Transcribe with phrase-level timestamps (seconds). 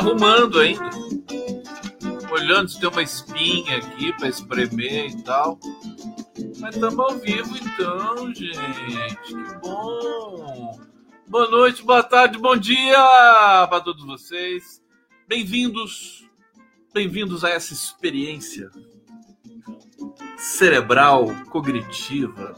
[0.00, 0.90] arrumando ainda.
[2.32, 5.58] Olhando se tem uma espinha aqui para espremer e tal.
[6.58, 9.26] Mas estamos ao vivo então, gente.
[9.26, 10.80] Que bom.
[11.28, 12.96] Boa noite, boa tarde, bom dia
[13.68, 14.82] para todos vocês.
[15.28, 16.26] Bem-vindos,
[16.94, 18.70] bem-vindos a essa experiência
[20.38, 22.54] cerebral, cognitiva,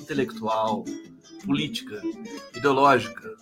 [0.00, 0.84] intelectual,
[1.44, 2.00] política,
[2.56, 3.36] ideológica,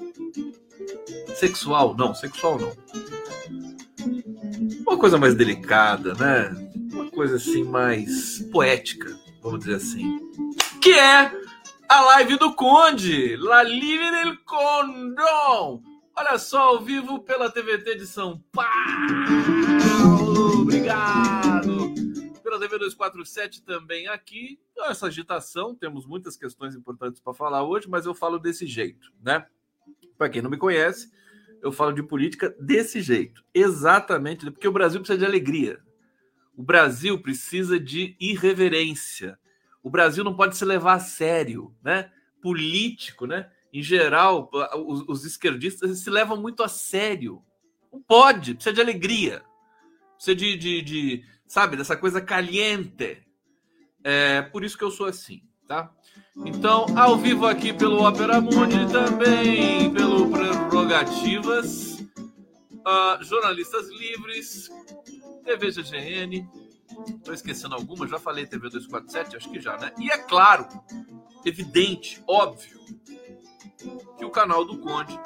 [1.40, 2.70] Sexual, não, sexual não.
[4.86, 6.50] Uma coisa mais delicada, né?
[6.92, 10.20] Uma coisa assim mais poética, vamos dizer assim.
[10.82, 11.32] Que é
[11.88, 15.82] a live do Conde, La Live del Condom.
[16.14, 18.68] Olha só, ao vivo pela TVT de São Paulo.
[20.60, 21.94] Obrigado.
[22.42, 24.60] Pela TV 247 também aqui.
[24.76, 29.46] Essa agitação, temos muitas questões importantes para falar hoje, mas eu falo desse jeito, né?
[30.18, 31.10] Para quem não me conhece,
[31.62, 33.44] eu falo de política desse jeito.
[33.54, 35.80] Exatamente, porque o Brasil precisa de alegria.
[36.56, 39.38] O Brasil precisa de irreverência.
[39.82, 42.10] O Brasil não pode se levar a sério, né?
[42.42, 43.50] Político, né?
[43.72, 44.50] Em geral,
[44.86, 47.42] os, os esquerdistas se levam muito a sério.
[47.92, 49.42] Não pode, precisa de alegria.
[50.16, 53.22] Precisa de, de, de sabe, dessa coisa caliente.
[54.04, 55.92] É por isso que eu sou assim, tá?
[56.44, 64.70] Então, ao vivo aqui pelo Opera Mundi, também pelo Prerrogativas, uh, Jornalistas Livres,
[65.44, 66.48] TV GGN,
[67.16, 69.92] estou esquecendo alguma, já falei TV 247, acho que já, né?
[69.98, 70.66] E é claro,
[71.44, 72.80] evidente, óbvio,
[74.18, 75.18] que o canal do Conde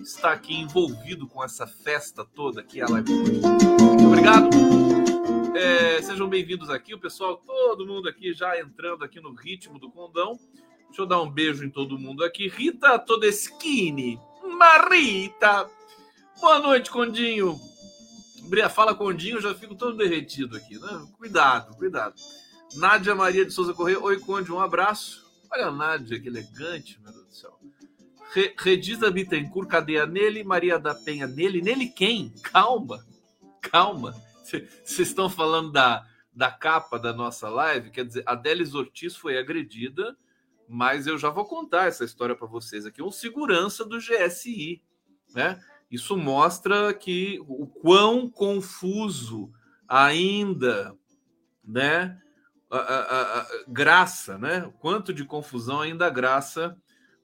[0.00, 4.77] está aqui envolvido com essa festa toda que é a Live Muito obrigado.
[5.54, 9.90] É, sejam bem-vindos aqui, o pessoal, todo mundo aqui já entrando aqui no ritmo do
[9.90, 10.38] condão.
[10.86, 12.48] Deixa eu dar um beijo em todo mundo aqui.
[12.48, 15.68] Rita Todeschini, Marita.
[16.40, 17.58] Boa noite, Condinho.
[18.74, 21.06] Fala Condinho, já fico todo derretido aqui, né?
[21.18, 22.14] Cuidado, cuidado.
[22.76, 24.00] Nádia Maria de Souza Correia.
[24.00, 25.26] Oi, Conde, um abraço.
[25.50, 27.58] Olha a Nádia, que elegante, meu Deus do céu.
[28.32, 30.44] Re Redisa Bittencourt, cadeia nele.
[30.44, 31.62] Maria da Penha, nele.
[31.62, 32.30] Nele quem?
[32.42, 33.04] Calma,
[33.60, 34.14] calma.
[34.84, 39.38] Vocês estão falando da, da capa da nossa live, quer dizer, a Delis Ortiz foi
[39.38, 40.16] agredida,
[40.68, 43.02] mas eu já vou contar essa história para vocês aqui.
[43.02, 44.82] Um segurança do GSI,
[45.34, 45.58] né?
[45.90, 49.50] Isso mostra que o quão confuso
[49.86, 50.94] ainda,
[51.64, 52.20] né?
[52.70, 54.66] A, a, a, graça, né?
[54.66, 56.76] O quanto de confusão ainda graça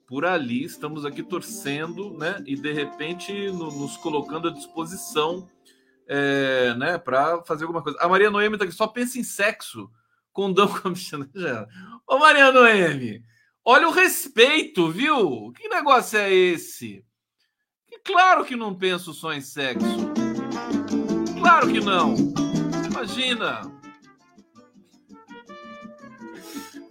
[0.06, 0.64] por ali.
[0.64, 2.42] Estamos aqui torcendo, né?
[2.46, 5.46] E de repente no, nos colocando à disposição
[6.08, 7.98] é, né, para fazer alguma coisa.
[8.00, 9.90] A Maria Noemi tá aqui, só pensa em sexo.
[10.32, 10.92] Condão com a
[12.14, 13.22] Ô, Maria Noemi,
[13.64, 15.52] olha o respeito, viu?
[15.52, 17.04] Que negócio é esse?
[17.86, 19.86] Que claro que não penso só em sexo.
[21.38, 22.14] Claro que não.
[22.90, 23.62] Imagina.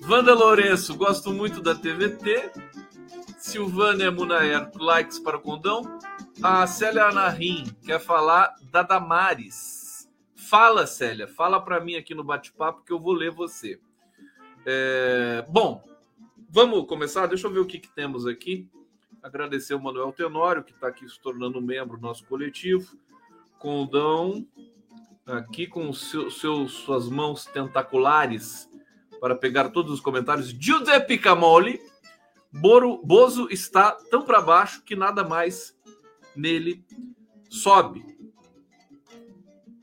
[0.08, 2.52] Wanda Lourenço, gosto muito da TVT.
[3.40, 5.82] Silvânia Munaer, likes para o condão.
[6.42, 10.10] A Célia Anarim quer falar da Damares.
[10.36, 13.80] Fala, Célia, fala para mim aqui no bate-papo que eu vou ler você.
[14.66, 15.46] É...
[15.48, 15.84] Bom,
[16.50, 17.28] vamos começar?
[17.28, 18.68] Deixa eu ver o que, que temos aqui.
[19.22, 22.98] Agradecer o Manuel Tenório, que está aqui se tornando membro do nosso coletivo.
[23.58, 24.46] Condão,
[25.26, 28.70] aqui com seu, seu, suas mãos tentaculares
[29.22, 30.50] para pegar todos os comentários.
[30.50, 31.80] Giuseppe Camoli.
[32.52, 35.76] Boro, Bozo está tão para baixo que nada mais
[36.36, 36.84] nele
[37.50, 38.04] sobe.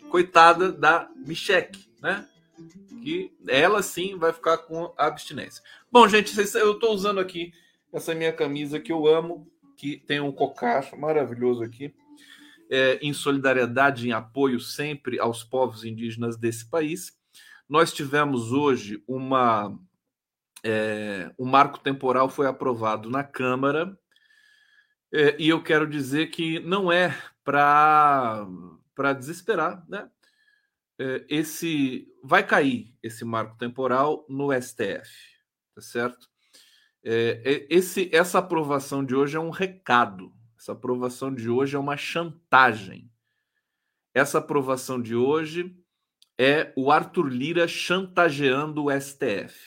[0.08, 2.26] Coitada da Micheque, né?
[3.02, 5.62] Que ela sim vai ficar com abstinência.
[5.90, 7.52] Bom, gente, eu estou usando aqui
[7.92, 11.94] essa minha camisa que eu amo, que tem um cocar maravilhoso aqui,
[12.70, 17.12] é, em solidariedade, em apoio sempre aos povos indígenas desse país.
[17.68, 19.76] Nós tivemos hoje uma.
[20.62, 23.98] É, um marco temporal foi aprovado na Câmara
[25.12, 28.46] é, e eu quero dizer que não é para
[29.18, 30.08] desesperar, né?
[30.98, 35.10] É, esse vai cair esse marco temporal no STF,
[35.74, 36.28] tá certo?
[37.02, 40.32] É, é, esse, essa aprovação de hoje é um recado.
[40.58, 43.10] Essa aprovação de hoje é uma chantagem.
[44.12, 45.74] Essa aprovação de hoje
[46.38, 49.58] é o Arthur Lira chantageando o STF.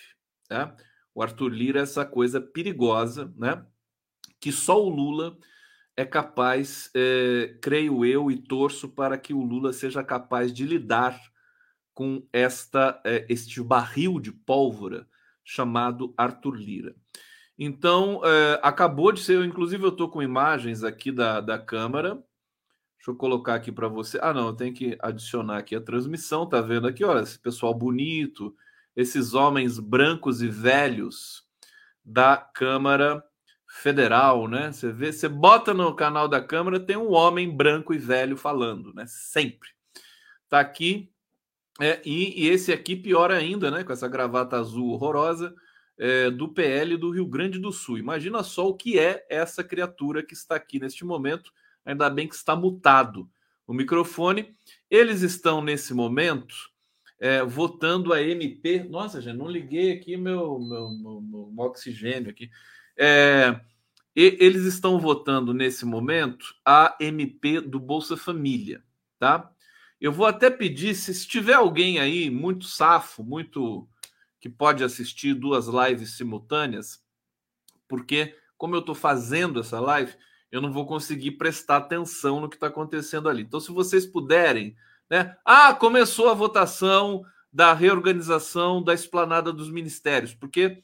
[0.48, 0.76] Tá?
[1.16, 3.66] O Arthur Lira é essa coisa perigosa, né?
[4.44, 5.38] Que só o Lula
[5.96, 11.18] é capaz, é, creio eu, e torço para que o Lula seja capaz de lidar
[11.94, 15.08] com esta é, este barril de pólvora
[15.46, 16.94] chamado Arthur Lira.
[17.58, 22.16] Então, é, acabou de ser, inclusive eu estou com imagens aqui da, da Câmara.
[22.98, 24.20] Deixa eu colocar aqui para você.
[24.22, 26.50] Ah, não, eu tenho que adicionar aqui a transmissão.
[26.50, 27.06] Tá vendo aqui?
[27.06, 28.54] Olha, esse pessoal bonito,
[28.94, 31.46] esses homens brancos e velhos
[32.04, 33.24] da Câmara
[33.76, 34.72] Federal, né?
[34.72, 38.94] Você vê, você bota no canal da Câmara, tem um homem branco e velho falando,
[38.94, 39.04] né?
[39.08, 39.70] Sempre.
[40.48, 41.12] Tá aqui.
[41.82, 43.84] É, e, e esse aqui, pior ainda, né?
[43.84, 45.56] Com essa gravata azul horrorosa
[45.98, 47.98] é, do PL do Rio Grande do Sul.
[47.98, 51.52] Imagina só o que é essa criatura que está aqui neste momento.
[51.84, 53.28] Ainda bem que está mutado
[53.66, 54.56] o microfone.
[54.88, 56.56] Eles estão nesse momento
[57.20, 58.84] é, votando a MP.
[58.84, 62.52] Nossa, gente, não liguei aqui meu, meu, meu, meu oxigênio aqui.
[62.98, 63.60] É,
[64.16, 68.84] eles estão votando nesse momento a MP do Bolsa Família,
[69.18, 69.50] tá?
[70.00, 73.88] Eu vou até pedir, se tiver alguém aí muito safo, muito
[74.40, 77.02] que pode assistir duas lives simultâneas,
[77.88, 80.14] porque como eu estou fazendo essa live,
[80.52, 83.42] eu não vou conseguir prestar atenção no que está acontecendo ali.
[83.42, 84.76] Então, se vocês puderem,
[85.10, 85.36] né?
[85.44, 90.82] Ah, começou a votação da reorganização da esplanada dos ministérios, porque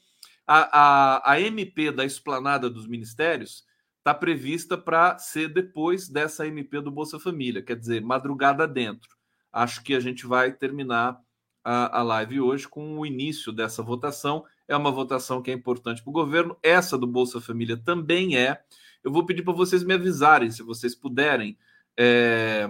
[0.52, 3.64] a, a, a MP da esplanada dos ministérios
[3.98, 9.16] está prevista para ser depois dessa MP do Bolsa Família, quer dizer, madrugada dentro.
[9.52, 11.20] Acho que a gente vai terminar
[11.62, 14.44] a, a live hoje com o início dessa votação.
[14.66, 16.56] É uma votação que é importante para o governo.
[16.64, 18.60] Essa do Bolsa Família também é.
[19.04, 21.56] Eu vou pedir para vocês me avisarem, se vocês puderem.
[21.96, 22.68] É,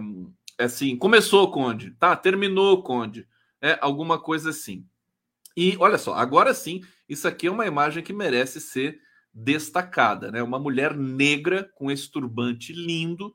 [0.58, 2.14] assim, começou, Conde, tá?
[2.14, 3.26] Terminou, Conde.
[3.58, 4.84] É, alguma coisa assim.
[5.56, 9.00] E olha só, agora sim, isso aqui é uma imagem que merece ser
[9.34, 10.40] destacada, né?
[10.40, 13.34] Uma mulher negra com esse turbante lindo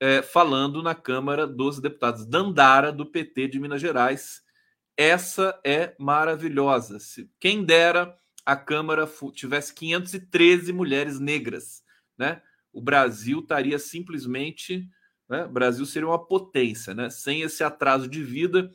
[0.00, 2.26] é, falando na Câmara dos Deputados.
[2.26, 4.42] Dandara, do PT de Minas Gerais,
[4.96, 6.98] essa é maravilhosa.
[6.98, 8.12] Se quem dera
[8.44, 11.84] a Câmara tivesse 513 mulheres negras,
[12.18, 12.42] né?
[12.72, 14.84] O Brasil estaria simplesmente,
[15.28, 15.44] né?
[15.44, 17.08] O Brasil seria uma potência, né?
[17.08, 18.68] Sem esse atraso de vida,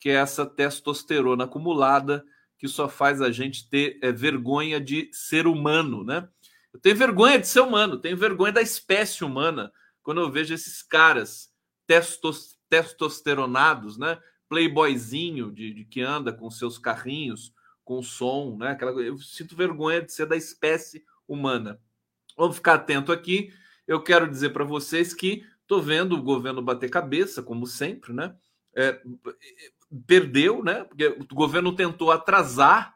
[0.00, 2.24] que é essa testosterona acumulada
[2.62, 6.28] que só faz a gente ter é, vergonha de ser humano, né?
[6.72, 10.80] Eu tenho vergonha de ser humano, tenho vergonha da espécie humana quando eu vejo esses
[10.80, 11.52] caras
[11.88, 14.16] testos, testosteronados, né?
[14.48, 17.52] playboyzinho de, de, que anda com seus carrinhos,
[17.82, 18.70] com som, né?
[18.70, 21.80] Aquela, eu sinto vergonha de ser da espécie humana.
[22.36, 23.52] Vamos ficar atento aqui.
[23.88, 28.36] Eu quero dizer para vocês que estou vendo o governo bater cabeça, como sempre, né?
[28.72, 29.02] É,
[30.06, 30.84] perdeu, né?
[30.84, 32.94] Porque o governo tentou atrasar,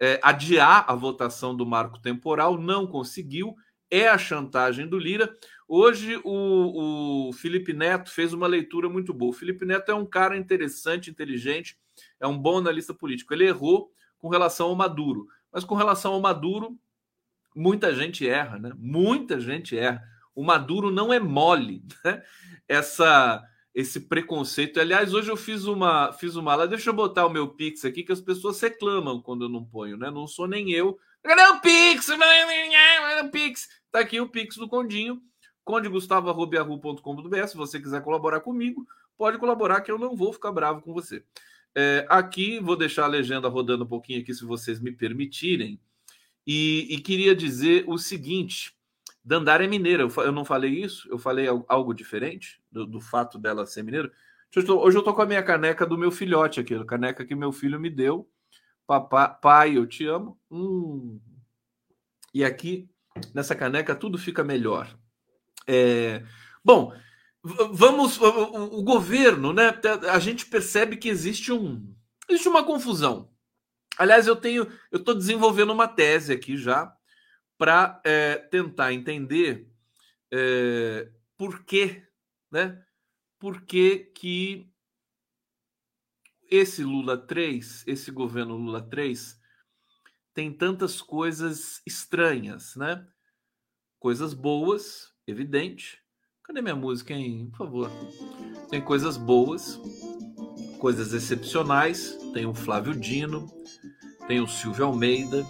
[0.00, 3.54] é, adiar a votação do marco temporal, não conseguiu.
[3.90, 5.32] É a chantagem do Lira.
[5.68, 9.30] Hoje o, o Felipe Neto fez uma leitura muito boa.
[9.30, 11.78] O Felipe Neto é um cara interessante, inteligente,
[12.20, 13.32] é um bom analista político.
[13.32, 16.78] Ele errou com relação ao Maduro, mas com relação ao Maduro,
[17.54, 18.72] muita gente erra, né?
[18.76, 20.02] Muita gente erra.
[20.34, 22.22] O Maduro não é mole, né?
[22.68, 23.42] Essa
[23.76, 24.80] esse preconceito.
[24.80, 28.02] Aliás, hoje eu fiz uma fiz uma lá, deixa eu botar o meu Pix aqui
[28.02, 30.10] que as pessoas reclamam quando eu não ponho, né?
[30.10, 30.98] Não sou nem eu.
[31.22, 32.08] Cadê o Pix?
[32.08, 33.68] O Pix.
[33.92, 35.20] Tá aqui o Pix do Condinho
[35.62, 37.46] condegustavo.com.br.
[37.48, 38.86] Se você quiser colaborar comigo,
[39.18, 41.22] pode colaborar, que eu não vou ficar bravo com você.
[41.74, 45.78] É, aqui, vou deixar a legenda rodando um pouquinho aqui, se vocês me permitirem.
[46.46, 48.75] E, e queria dizer o seguinte:
[49.26, 50.04] Dandara é mineira.
[50.04, 51.08] Eu, eu, não falei isso?
[51.10, 54.12] Eu falei algo diferente do, do fato dela ser mineira?
[54.56, 57.50] hoje eu tô com a minha caneca do meu filhote aqui, a caneca que meu
[57.52, 58.30] filho me deu.
[58.86, 60.38] Papá, pai, eu te amo.
[60.48, 61.20] Hum.
[62.32, 62.88] E aqui,
[63.34, 64.96] nessa caneca, tudo fica melhor.
[65.66, 66.22] É,
[66.64, 66.94] bom,
[67.42, 68.18] vamos.
[68.20, 69.74] O, governo, né?
[70.10, 71.92] A gente percebe que existe um.
[72.28, 73.28] Existe uma confusão.
[73.98, 74.68] Aliás, eu tenho.
[74.92, 76.95] Eu estou desenvolvendo uma tese aqui já
[77.58, 79.70] para é, tentar entender
[80.32, 82.02] é, por que,
[82.50, 82.82] né?
[83.38, 84.70] Por que, que
[86.50, 89.38] esse Lula 3, esse governo Lula 3,
[90.32, 93.06] tem tantas coisas estranhas, né?
[93.98, 96.00] Coisas boas evidente.
[96.42, 97.48] Cadê minha música, hein?
[97.50, 97.90] Por favor.
[98.70, 99.80] Tem coisas boas,
[100.78, 102.16] coisas excepcionais.
[102.32, 103.46] Tem o Flávio Dino,
[104.28, 105.44] tem o Silvio Almeida,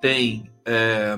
[0.00, 0.52] tem.
[0.70, 1.16] É...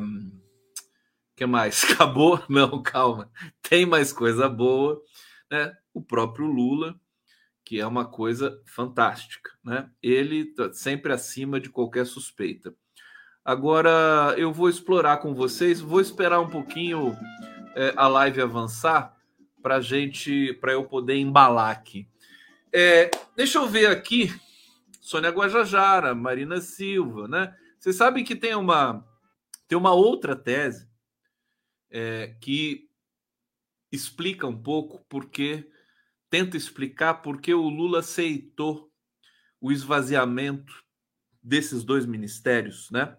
[1.35, 1.83] que mais?
[1.91, 2.41] Acabou?
[2.49, 3.29] Não, calma.
[3.61, 5.03] Tem mais coisa boa,
[5.51, 5.73] né?
[5.93, 6.95] O próprio Lula,
[7.65, 9.91] que é uma coisa fantástica, né?
[10.01, 12.73] Ele tá sempre acima de qualquer suspeita.
[13.45, 17.17] Agora eu vou explorar com vocês, vou esperar um pouquinho
[17.75, 19.17] é, a live avançar
[19.61, 22.09] para gente, para eu poder embalar aqui.
[22.73, 24.33] É, deixa eu ver aqui,
[25.01, 27.53] Sônia Guajajara, Marina Silva, né?
[27.81, 29.05] Vocês sabem que tem uma
[29.71, 30.91] tem uma outra tese
[31.89, 32.91] é, que
[33.93, 35.71] explica um pouco porque
[36.29, 38.91] tenta explicar por que o Lula aceitou
[39.61, 40.75] o esvaziamento
[41.41, 43.17] desses dois ministérios, né?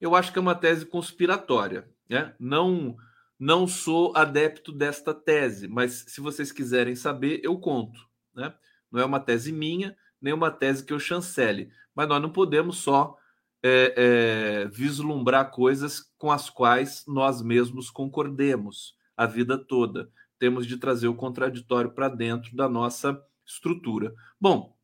[0.00, 2.34] Eu acho que é uma tese conspiratória, né?
[2.36, 2.96] Não
[3.38, 8.00] não sou adepto desta tese, mas se vocês quiserem saber, eu conto,
[8.34, 8.52] né?
[8.90, 12.78] Não é uma tese minha, nem uma tese que eu chancele, mas nós não podemos
[12.78, 13.16] só
[13.62, 20.10] é, é, vislumbrar coisas com as quais nós mesmos concordemos a vida toda.
[20.38, 24.12] Temos de trazer o contraditório para dentro da nossa estrutura.
[24.40, 24.76] Bom,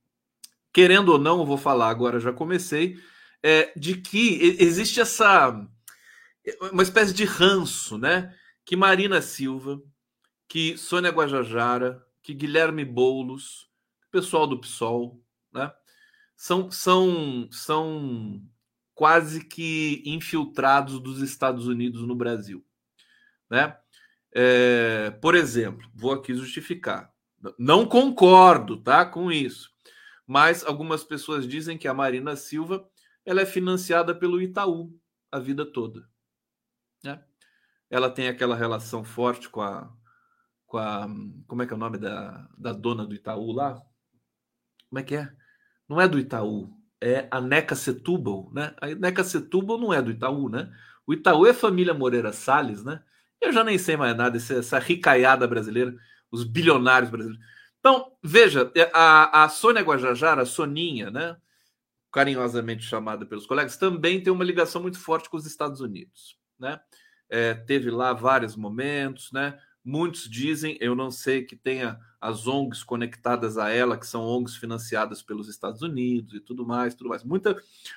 [0.73, 2.97] querendo ou não, eu vou falar agora, já comecei,
[3.43, 5.67] é, de que existe essa
[6.73, 8.35] uma espécie de ranço, né?
[8.65, 9.81] Que Marina Silva,
[10.49, 13.69] que Sônia Guajajara, que Guilherme Boulos,
[14.11, 15.73] pessoal do PSOL, né?
[16.37, 18.41] São, são, são
[18.99, 22.67] quase que infiltrados dos Estados Unidos no Brasil,
[23.49, 23.79] né?
[24.33, 27.15] É, por exemplo, vou aqui justificar.
[27.57, 29.71] Não concordo, tá, com isso.
[30.27, 32.91] Mas algumas pessoas dizem que a Marina Silva
[33.25, 34.93] ela é financiada pelo Itaú
[35.31, 36.05] a vida toda.
[37.05, 37.23] Né?
[37.89, 39.97] Ela tem aquela relação forte com a,
[40.67, 41.07] com a.
[41.47, 43.81] Como é que é o nome da, da dona do Itaú lá?
[44.89, 45.33] Como é que é?
[45.89, 48.75] Não é do Itaú, é a Neca Setúbal, né?
[48.81, 50.73] A Neca Setúbal não é do Itaú, né?
[51.07, 53.03] O Itaú é família Moreira Salles, né?
[53.41, 55.95] Eu já nem sei mais nada, essa ricaiada brasileira,
[56.31, 57.45] os bilionários brasileiros.
[57.79, 61.37] Então, veja, é, a, a Sônia Guajajara, a Soninha, né?
[62.11, 66.39] carinhosamente chamada pelos colegas, também tem uma ligação muito forte com os Estados Unidos.
[66.59, 66.81] Né?
[67.29, 69.59] É, teve lá vários momentos, né?
[69.89, 74.55] Muitos dizem, eu não sei que tenha as ONGs conectadas a ela, que são ONGs
[74.55, 77.25] financiadas pelos Estados Unidos e tudo mais, tudo mais.
[77.25, 77.57] Muita,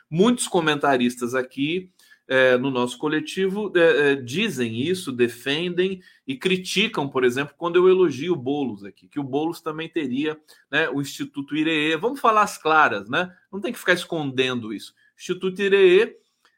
[0.10, 1.92] muitos comentaristas aqui
[2.30, 7.90] é, no nosso coletivo é, é, dizem isso, defendem e criticam, por exemplo, quando eu
[7.90, 10.40] elogio o Boulos aqui, que o Boulos também teria
[10.72, 11.98] né, o Instituto Iree.
[11.98, 13.36] Vamos falar as claras, né?
[13.52, 14.96] Não tem que ficar escondendo isso.
[15.18, 16.16] Instituto Iree,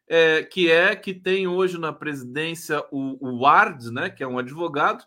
[0.07, 4.37] é, que é que tem hoje na presidência o, o Wards, né, que é um
[4.37, 5.03] advogado,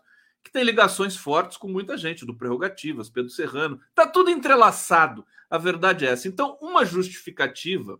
[0.47, 3.79] que tem ligações fortes com muita gente, do Prerrogativas, Pedro Serrano.
[3.89, 5.25] Está tudo entrelaçado.
[5.49, 6.27] A verdade é essa.
[6.27, 7.99] Então, uma justificativa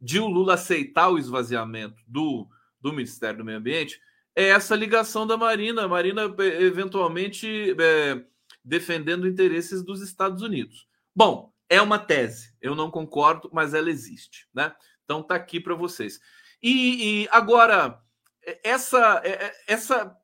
[0.00, 2.46] de o Lula aceitar o esvaziamento do,
[2.80, 4.00] do Ministério do Meio Ambiente
[4.36, 6.22] é essa ligação da Marina, a Marina
[6.60, 8.24] eventualmente é,
[8.62, 10.86] defendendo interesses dos Estados Unidos.
[11.14, 14.74] Bom, é uma tese, eu não concordo, mas ela existe, né?
[15.04, 16.20] Então tá aqui para vocês.
[16.62, 18.00] E, e, agora
[18.62, 19.20] essa
[19.66, 20.16] essa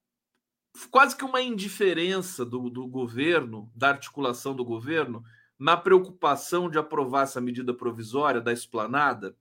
[0.90, 5.24] quase que uma indiferença do, do governo, da articulação do governo,
[5.58, 9.36] na preocupação de aprovar essa medida provisória da esplanada,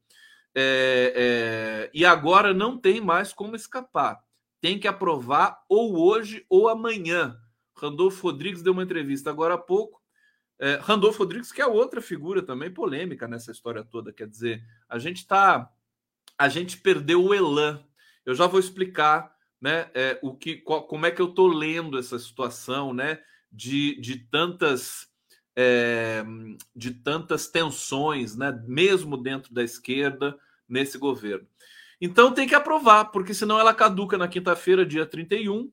[0.56, 4.22] é, é, e agora não tem mais como escapar.
[4.62, 7.38] Tem que aprovar ou hoje ou amanhã.
[7.76, 10.02] Randolfo Rodrigues deu uma entrevista agora há pouco.
[10.60, 14.14] É, Randolfo Rodrigues, que é outra figura também polêmica nessa história toda.
[14.14, 15.70] Quer dizer, a gente está.
[16.38, 17.84] A gente perdeu o Elan.
[18.26, 19.33] Eu já vou explicar
[19.64, 24.00] né, é, o que, qual, como é que eu estou lendo essa situação né, de,
[24.02, 25.08] de tantas.
[25.56, 26.26] É,
[26.76, 30.36] de tantas tensões, né, mesmo dentro da esquerda,
[30.68, 31.48] nesse governo.
[32.02, 35.72] Então tem que aprovar, porque senão ela caduca na quinta-feira, dia 31.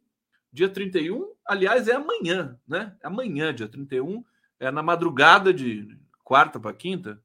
[0.53, 2.95] Dia 31, aliás, é amanhã, né?
[3.03, 4.23] Amanhã, dia 31,
[4.59, 7.23] é na madrugada de quarta para quinta.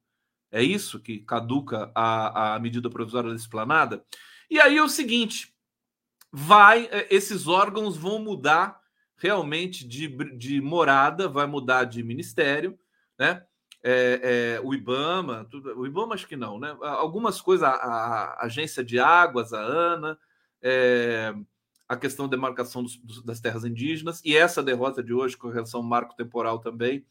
[0.49, 4.01] É isso que caduca a, a medida provisória da esplanada.
[4.49, 5.54] E aí é o seguinte:
[6.35, 8.81] vai, é, esses órgãos vão mudar
[9.17, 12.77] realmente de, de morada, vai mudar de ministério,
[13.17, 13.43] né?
[13.87, 16.75] é, é, o IBAMA, tudo, o IBAMA acho que não, né?
[16.81, 20.17] Algumas coisas, a, a agência de águas, a ANA,
[20.59, 21.31] é,
[21.87, 25.81] a questão da demarcação dos, das terras indígenas, e essa derrota de hoje com relação
[25.81, 27.05] ao marco temporal também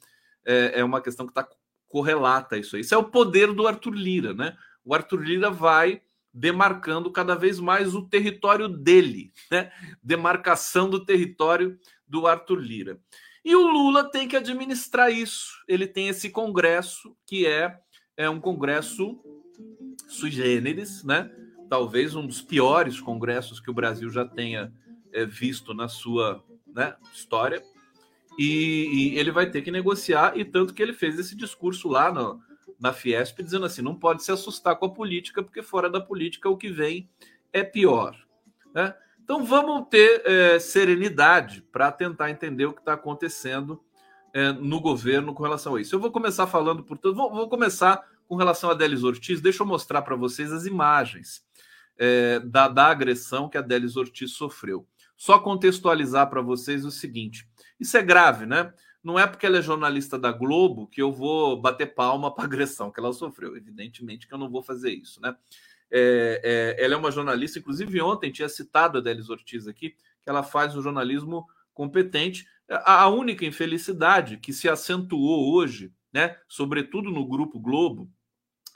[0.45, 1.49] é, é uma questão que está
[1.87, 2.83] correlata a isso aí.
[2.83, 4.57] Isso é o poder do Arthur Lira, né?
[4.85, 6.03] O Arthur Lira vai
[6.35, 9.71] demarcando cada vez mais o território dele, né?
[10.03, 12.99] Demarcação do território do Arthur Lira.
[13.45, 15.53] E o Lula tem que administrar isso.
[15.69, 17.79] Ele tem esse congresso, que é,
[18.17, 19.21] é um congresso
[20.09, 21.31] sui generis, né?
[21.71, 24.73] Talvez um dos piores congressos que o Brasil já tenha
[25.13, 27.63] é, visto na sua né, história.
[28.39, 32.13] E, e, ele vai ter que negociar, e tanto que ele fez esse discurso lá
[32.13, 32.41] no,
[32.85, 36.51] na Fiesp, dizendo assim: não pode se assustar com a política, porque fora da política
[36.51, 37.09] o que vem
[37.51, 38.15] é pior.
[38.75, 38.95] Né?
[39.23, 43.83] Então vamos ter é, serenidade para tentar entender o que está acontecendo
[44.35, 45.95] é, no governo com relação a isso.
[45.95, 49.41] Eu vou começar falando, portanto, vou, vou começar com relação a Delis Ortiz.
[49.41, 51.43] Deixa eu mostrar para vocês as imagens
[51.97, 54.87] é, da, da agressão que a Delis Ortiz sofreu.
[55.17, 57.49] Só contextualizar para vocês o seguinte:
[57.81, 58.75] isso é grave, né?
[59.05, 62.47] Não é porque ela é jornalista da Globo que eu vou bater palma para a
[62.47, 63.55] agressão que ela sofreu.
[63.55, 65.37] Evidentemente que eu não vou fazer isso, né?
[65.91, 70.31] É, é, ela é uma jornalista, inclusive ontem tinha citado a Delis Ortiz aqui, que
[70.31, 72.49] ela faz um jornalismo competente.
[72.69, 78.11] A única infelicidade que se acentuou hoje, né, sobretudo no Grupo Globo,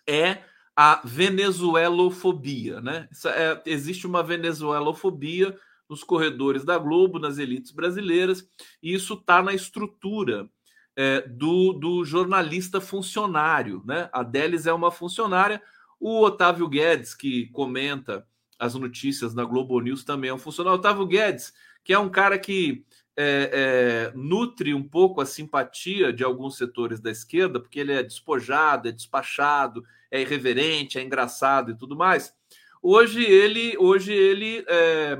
[0.06, 0.42] é
[0.76, 2.80] a venezuelofobia.
[2.82, 3.08] Né?
[3.34, 8.48] É, existe uma venezuelofobia nos corredores da Globo, nas elites brasileiras,
[8.82, 10.48] e isso está na estrutura
[10.94, 13.82] é, do, do jornalista funcionário.
[13.86, 14.08] Né?
[14.12, 15.62] A Delis é uma funcionária,
[16.00, 18.26] o Otávio Guedes, que comenta
[18.58, 20.78] as notícias na Globo News, também é um funcionário.
[20.78, 21.52] Otávio Guedes,
[21.84, 22.84] que é um cara que
[23.16, 28.02] é, é, nutre um pouco a simpatia de alguns setores da esquerda, porque ele é
[28.02, 32.32] despojado, é despachado, é irreverente, é engraçado e tudo mais.
[32.80, 35.18] Hoje ele, hoje ele é,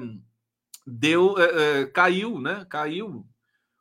[0.88, 2.66] deu, é, é, caiu, né?
[2.68, 3.26] Caiu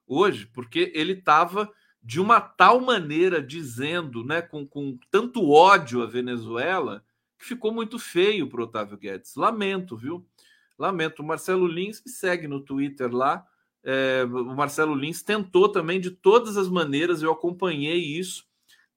[0.06, 6.06] hoje, porque ele estava de uma tal maneira dizendo, né, com, com tanto ódio à
[6.06, 7.04] Venezuela,
[7.38, 9.36] que ficou muito feio para Otávio Guedes.
[9.36, 10.26] Lamento, viu?
[10.80, 11.22] Lamento.
[11.22, 13.46] O Marcelo Lins me segue no Twitter lá.
[13.84, 18.46] É, o Marcelo Lins tentou também de todas as maneiras, eu acompanhei isso,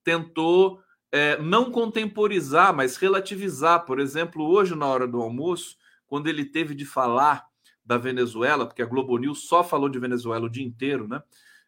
[0.02, 0.80] tentou
[1.12, 3.84] é, não contemporizar, mas relativizar.
[3.84, 7.49] Por exemplo, hoje, na hora do almoço, quando ele teve de falar
[7.90, 11.20] da Venezuela, porque a Globo News só falou de Venezuela o dia inteiro, né?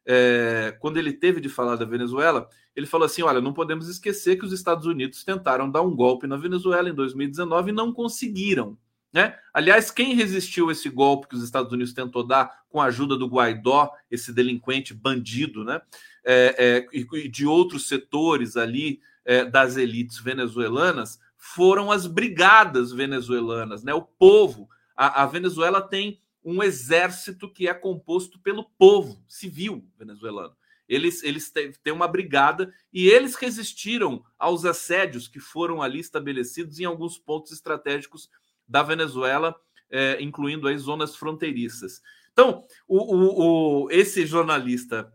[0.06, 4.37] É, quando ele teve de falar da Venezuela, ele falou assim: olha, não podemos esquecer
[4.37, 8.78] que os Estados Unidos tentaram dar um golpe na Venezuela em 2019 e não conseguiram.
[9.12, 9.37] Né?
[9.52, 13.16] Aliás, quem resistiu a esse golpe que os Estados Unidos tentou dar com a ajuda
[13.16, 15.80] do Guaidó, esse delinquente bandido, né?
[16.24, 23.82] É, é, e de outros setores ali é, das elites venezuelanas, foram as brigadas venezuelanas,
[23.82, 23.92] né?
[23.92, 24.68] o povo.
[25.03, 30.55] A, a Venezuela tem um exército que é composto pelo povo civil venezuelano.
[30.88, 36.85] Eles, eles têm uma brigada e eles resistiram aos assédios que foram ali estabelecidos em
[36.85, 38.31] alguns pontos estratégicos
[38.69, 39.57] da Venezuela,
[39.91, 42.01] é, incluindo aí zonas fronteiriças.
[42.33, 45.12] Então, o, o, o, esse jornalista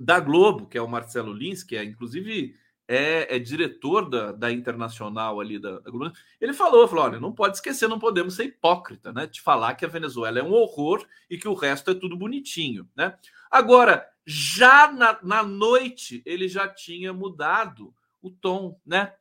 [0.00, 2.54] da Globo, que é o Marcelo Lins, que é inclusive
[2.88, 7.56] é, é diretor da, da internacional ali da, da, ele falou, falou, olha, não pode
[7.56, 11.36] esquecer, não podemos ser hipócrita, né, de falar que a Venezuela é um horror e
[11.36, 13.16] que o resto é tudo bonitinho, né?
[13.50, 19.14] Agora, já na, na noite ele já tinha mudado o tom, né?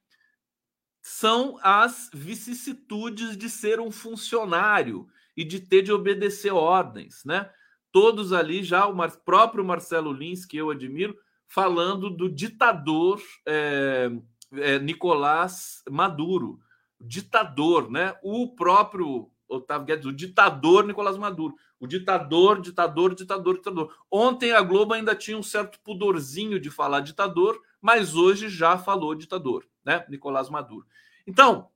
[1.01, 7.49] São as vicissitudes de ser um funcionário e de ter de obedecer ordens, né?
[7.91, 14.11] Todos ali já o Mar próprio Marcelo Lins, que eu admiro, falando do ditador é,
[14.53, 16.59] é, Nicolás Maduro,
[16.99, 18.15] ditador, né?
[18.21, 23.95] O próprio Otávio Guedes, o ditador Nicolás Maduro, o ditador, ditador, ditador, ditador.
[24.11, 29.15] Ontem a Globo ainda tinha um certo pudorzinho de falar ditador, mas hoje já falou
[29.15, 30.05] ditador, né?
[30.09, 30.85] Nicolás Maduro.
[31.25, 31.69] Então,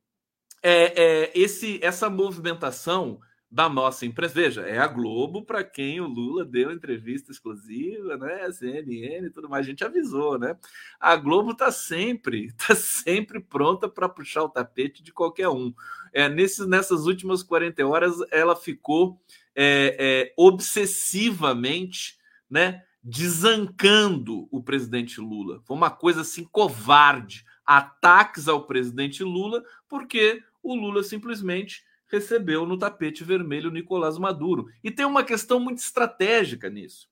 [0.62, 3.20] é, é esse, essa movimentação
[3.52, 4.34] da nossa empresa.
[4.34, 8.50] Veja, é a Globo para quem o Lula deu entrevista exclusiva, né?
[8.50, 9.66] CNN e tudo mais.
[9.66, 10.56] A gente avisou, né?
[10.98, 15.74] A Globo está sempre, está sempre pronta para puxar o tapete de qualquer um.
[16.14, 19.22] É, nesses, nessas últimas 40 horas, ela ficou
[19.54, 22.18] é, é, obsessivamente,
[22.50, 22.84] né?
[23.04, 25.60] Desancando o presidente Lula.
[25.66, 27.46] Foi uma coisa assim covarde.
[27.66, 34.68] Ataques ao presidente Lula, porque o Lula simplesmente recebeu no tapete vermelho Nicolás Maduro.
[34.84, 37.08] E tem uma questão muito estratégica nisso,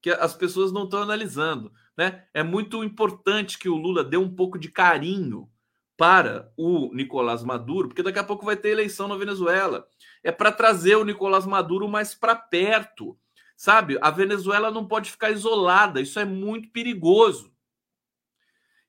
[0.00, 1.70] que as pessoas não estão analisando.
[1.96, 2.24] Né?
[2.32, 5.48] É muito importante que o Lula dê um pouco de carinho
[5.96, 9.86] para o Nicolás Maduro, porque daqui a pouco vai ter eleição na Venezuela.
[10.22, 13.18] É para trazer o Nicolás Maduro mais para perto.
[13.56, 13.98] Sabe?
[14.00, 17.52] A Venezuela não pode ficar isolada, isso é muito perigoso.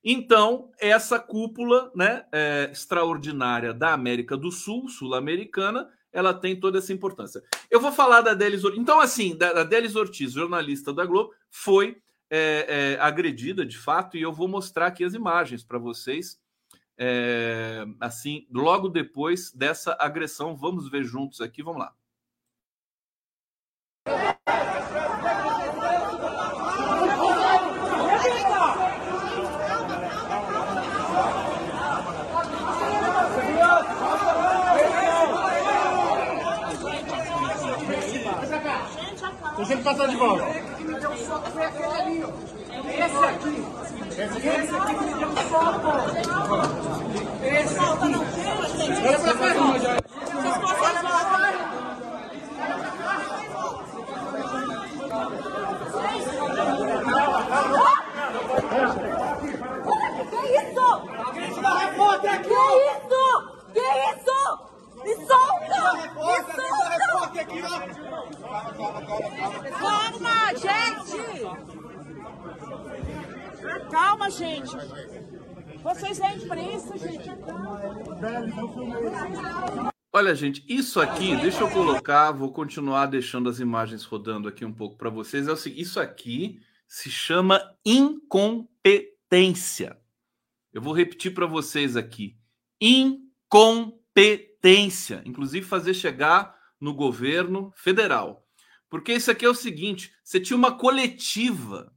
[0.02, 6.92] Então, essa cúpula né, é, extraordinária da América do Sul, sul-americana, ela tem toda essa
[6.92, 7.42] importância.
[7.70, 8.80] Eu vou falar da Delis Ortiz.
[8.80, 14.22] Então, assim, da, Delis Ortiz, jornalista da Globo, foi é, é, agredida de fato, e
[14.22, 16.40] eu vou mostrar aqui as imagens para vocês.
[16.96, 21.94] É, assim, logo depois dessa agressão, vamos ver juntos aqui, vamos lá.
[39.78, 40.44] Passar de volta.
[40.44, 42.24] Foi aquele ali,
[42.88, 43.64] Esse aqui.
[44.10, 45.90] Esse aqui me deu um soco.
[47.44, 48.10] Esse aqui.
[49.06, 49.90] Olha pra Olha pra cá.
[60.30, 60.86] Que isso?
[61.78, 62.64] Repórter aqui!
[63.72, 64.29] Que isso?
[65.04, 65.82] Me solta!
[65.96, 66.08] Me
[66.54, 66.80] solta!
[67.40, 67.80] aqui, ó.
[69.78, 71.16] Calma, gente!
[73.90, 74.76] Calma, gente!
[75.82, 77.30] Vocês é imprensa, gente!
[80.12, 84.72] Olha, gente, isso aqui, deixa eu colocar, vou continuar deixando as imagens rodando aqui um
[84.72, 85.46] pouco para vocês.
[85.46, 89.96] É o seguinte, isso aqui se chama incompetência.
[90.72, 92.36] Eu vou repetir para vocês aqui.
[92.80, 94.49] Incompetência,
[95.24, 98.46] inclusive fazer chegar no governo federal.
[98.88, 101.92] Porque isso aqui é o seguinte, você tinha uma coletiva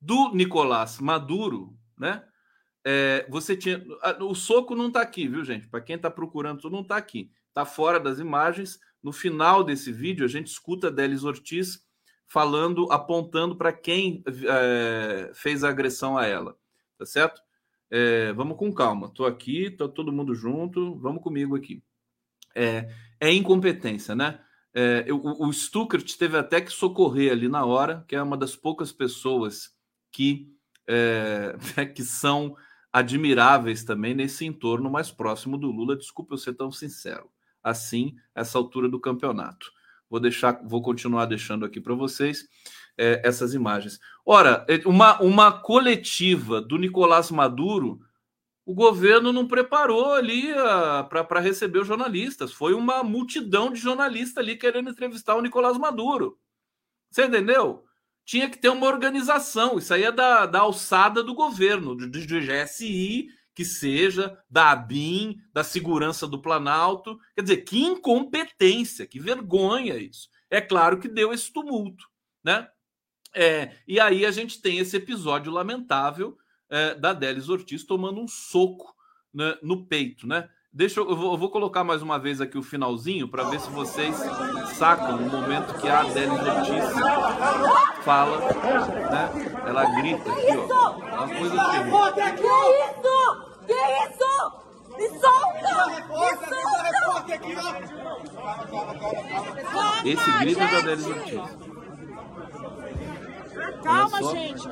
[0.00, 2.24] do Nicolás Maduro, né?
[2.84, 3.84] É, você tinha.
[4.20, 5.68] O soco não está aqui, viu, gente?
[5.68, 7.30] Para quem está procurando, não está aqui.
[7.48, 8.78] Está fora das imagens.
[9.02, 11.86] No final desse vídeo, a gente escuta Delis Ortiz
[12.26, 16.56] falando, apontando para quem é, fez a agressão a ela.
[16.98, 17.40] Tá certo?
[17.90, 19.06] É, vamos com calma.
[19.08, 20.98] Estou aqui, está todo mundo junto.
[20.98, 21.82] Vamos comigo aqui.
[22.58, 22.88] É,
[23.20, 24.40] é incompetência, né?
[24.74, 28.54] É, eu, o Stuckert teve até que socorrer ali na hora, que é uma das
[28.54, 29.70] poucas pessoas
[30.12, 30.48] que,
[30.86, 31.56] é,
[31.94, 32.56] que são
[32.92, 35.96] admiráveis também nesse entorno mais próximo do Lula.
[35.96, 37.30] Desculpe eu ser tão sincero.
[37.62, 39.70] Assim, essa altura do campeonato.
[40.08, 42.48] Vou deixar, vou continuar deixando aqui para vocês
[42.96, 43.98] é, essas imagens.
[44.24, 48.00] Ora, é, uma, uma coletiva do Nicolás Maduro,
[48.68, 50.52] o governo não preparou ali
[51.08, 52.52] para receber os jornalistas.
[52.52, 56.38] Foi uma multidão de jornalistas ali querendo entrevistar o Nicolás Maduro.
[57.10, 57.86] Você entendeu?
[58.26, 59.78] Tinha que ter uma organização.
[59.78, 65.38] Isso aí é da, da alçada do governo, do, do GSI, que seja, da ABIN,
[65.50, 67.18] da segurança do Planalto.
[67.34, 70.28] Quer dizer, que incompetência, que vergonha isso.
[70.50, 72.04] É claro que deu esse tumulto,
[72.44, 72.68] né?
[73.34, 76.36] É, e aí a gente tem esse episódio lamentável
[76.70, 78.94] é, da Délis Ortiz tomando um soco
[79.32, 80.48] né, no peito, né?
[80.72, 83.58] Deixa eu, eu vou, eu vou, colocar mais uma vez aqui o finalzinho para ver
[83.58, 84.14] se vocês
[84.74, 86.84] sacam o momento que a Délis Ortiz
[88.04, 88.38] fala,
[89.10, 89.30] né?
[89.66, 90.92] Ela grita aqui, ó.
[90.92, 92.12] Uma coisa terrível.
[92.14, 92.52] Que
[92.84, 93.16] isso?
[93.66, 94.32] Que isso?
[94.98, 95.74] Me solta!
[95.86, 96.78] Me solta!
[100.04, 101.40] Esse grito é da Délis Ortiz.
[103.82, 104.68] Calma, gente.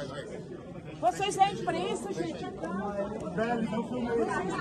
[1.01, 2.45] Vocês é imprensa, gente.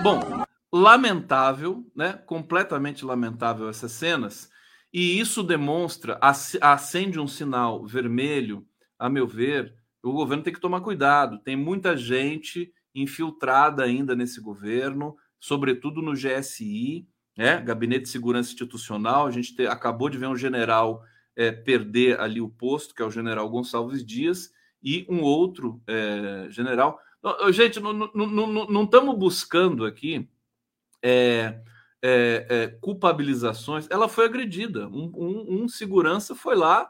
[0.03, 2.13] Bom, lamentável, né?
[2.13, 4.49] Completamente lamentável essas cenas.
[4.93, 8.65] E isso demonstra, acende um sinal vermelho,
[8.97, 11.39] a meu ver, o governo tem que tomar cuidado.
[11.39, 17.59] Tem muita gente infiltrada ainda nesse governo, sobretudo no GSI, né?
[17.59, 19.27] Gabinete de Segurança Institucional.
[19.27, 21.03] A gente te, acabou de ver um general
[21.35, 24.51] é, perder ali o posto, que é o general Gonçalves Dias,
[24.85, 27.01] e um outro é, general.
[27.51, 30.29] Gente, não estamos buscando aqui
[31.01, 31.59] é,
[32.03, 33.87] é, é, culpabilizações.
[33.89, 34.87] Ela foi agredida.
[34.87, 36.87] Um, um, um, segurança foi lá.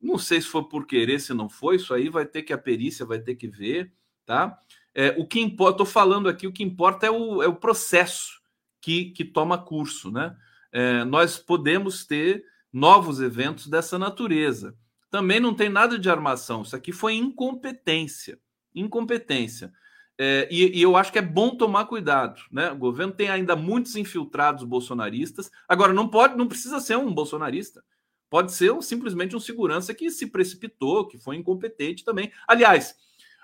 [0.00, 1.76] Não sei se foi por querer, se não foi.
[1.76, 3.92] Isso aí vai ter que a perícia vai ter que ver,
[4.24, 4.56] tá?
[4.94, 8.40] É, o que importa, estou falando aqui, o que importa é o, é o processo
[8.80, 10.36] que, que toma curso, né?
[10.70, 14.76] É, nós podemos ter novos eventos dessa natureza.
[15.12, 16.62] Também não tem nada de armação.
[16.62, 18.40] Isso aqui foi incompetência.
[18.74, 19.70] Incompetência.
[20.18, 22.70] É, e, e, eu acho que é bom tomar cuidado, né?
[22.72, 25.50] O governo tem ainda muitos infiltrados bolsonaristas.
[25.68, 27.84] Agora, não pode, não precisa ser um bolsonarista.
[28.30, 32.32] Pode ser um, simplesmente um segurança que se precipitou, que foi incompetente também.
[32.48, 32.96] Aliás,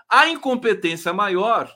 [0.09, 1.71] a incompetência maior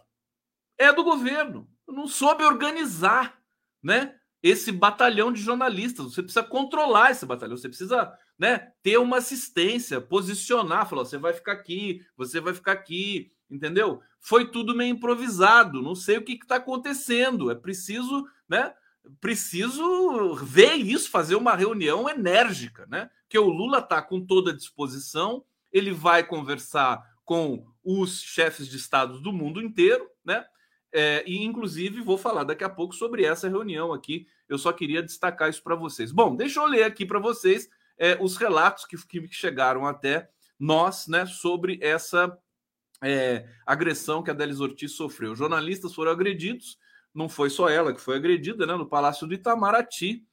[0.79, 1.69] é do governo.
[1.87, 3.39] Não soube organizar,
[3.83, 4.15] né?
[4.43, 6.07] Esse batalhão de jornalistas.
[6.07, 7.59] Você precisa controlar esse batalhão.
[7.59, 8.73] Você precisa, né?
[8.83, 10.89] Ter uma assistência, posicionar.
[10.89, 14.01] Falar, você vai ficar aqui, você vai ficar aqui entendeu?
[14.19, 17.51] Foi tudo meio improvisado, não sei o que está acontecendo.
[17.51, 18.73] É preciso, né?
[19.21, 23.11] Preciso ver isso, fazer uma reunião enérgica, né?
[23.29, 28.77] Que o Lula está com toda a disposição, ele vai conversar com os chefes de
[28.77, 30.45] estados do mundo inteiro, né?
[30.95, 34.27] É, e inclusive vou falar daqui a pouco sobre essa reunião aqui.
[34.49, 36.13] Eu só queria destacar isso para vocês.
[36.13, 41.07] Bom, deixa eu ler aqui para vocês é, os relatos que, que chegaram até nós,
[41.09, 42.37] né, sobre essa
[43.03, 45.35] é, agressão que a Delis Ortiz sofreu.
[45.35, 46.79] Jornalistas foram agredidos,
[47.15, 50.25] não foi só ela que foi agredida, né, no Palácio do Itamaraty.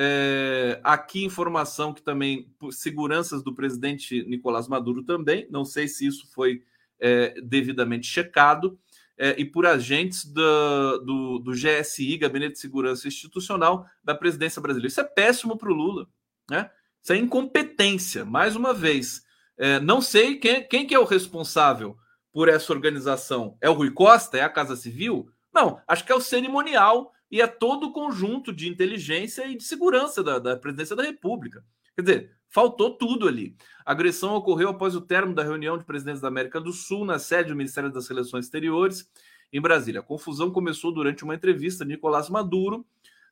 [0.00, 5.46] É, aqui informação que também seguranças do presidente Nicolás Maduro também.
[5.50, 6.62] Não sei se isso foi
[7.00, 8.78] é, devidamente checado
[9.16, 14.88] é, e por agentes do, do, do, GSI, Gabinete de Segurança Institucional da presidência brasileira.
[14.88, 16.08] Isso é péssimo para o Lula,
[16.48, 16.70] né?
[17.02, 19.22] Isso é incompetência, mais uma vez.
[19.56, 21.96] É, não sei quem, quem que é o responsável
[22.32, 23.56] por essa organização.
[23.60, 24.38] É o Rui Costa?
[24.38, 25.28] É a Casa Civil?
[25.52, 29.64] Não, acho que é o cerimonial e é todo o conjunto de inteligência e de
[29.64, 31.64] segurança da, da presidência da República.
[31.94, 33.56] Quer dizer, faltou tudo ali.
[33.84, 37.18] A agressão ocorreu após o término da reunião de presidentes da América do Sul na
[37.18, 39.10] sede do Ministério das Relações Exteriores
[39.52, 40.00] em Brasília.
[40.00, 42.86] A confusão começou durante uma entrevista de Nicolás Maduro.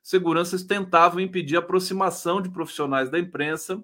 [0.07, 3.83] Seguranças tentavam impedir a aproximação de profissionais da imprensa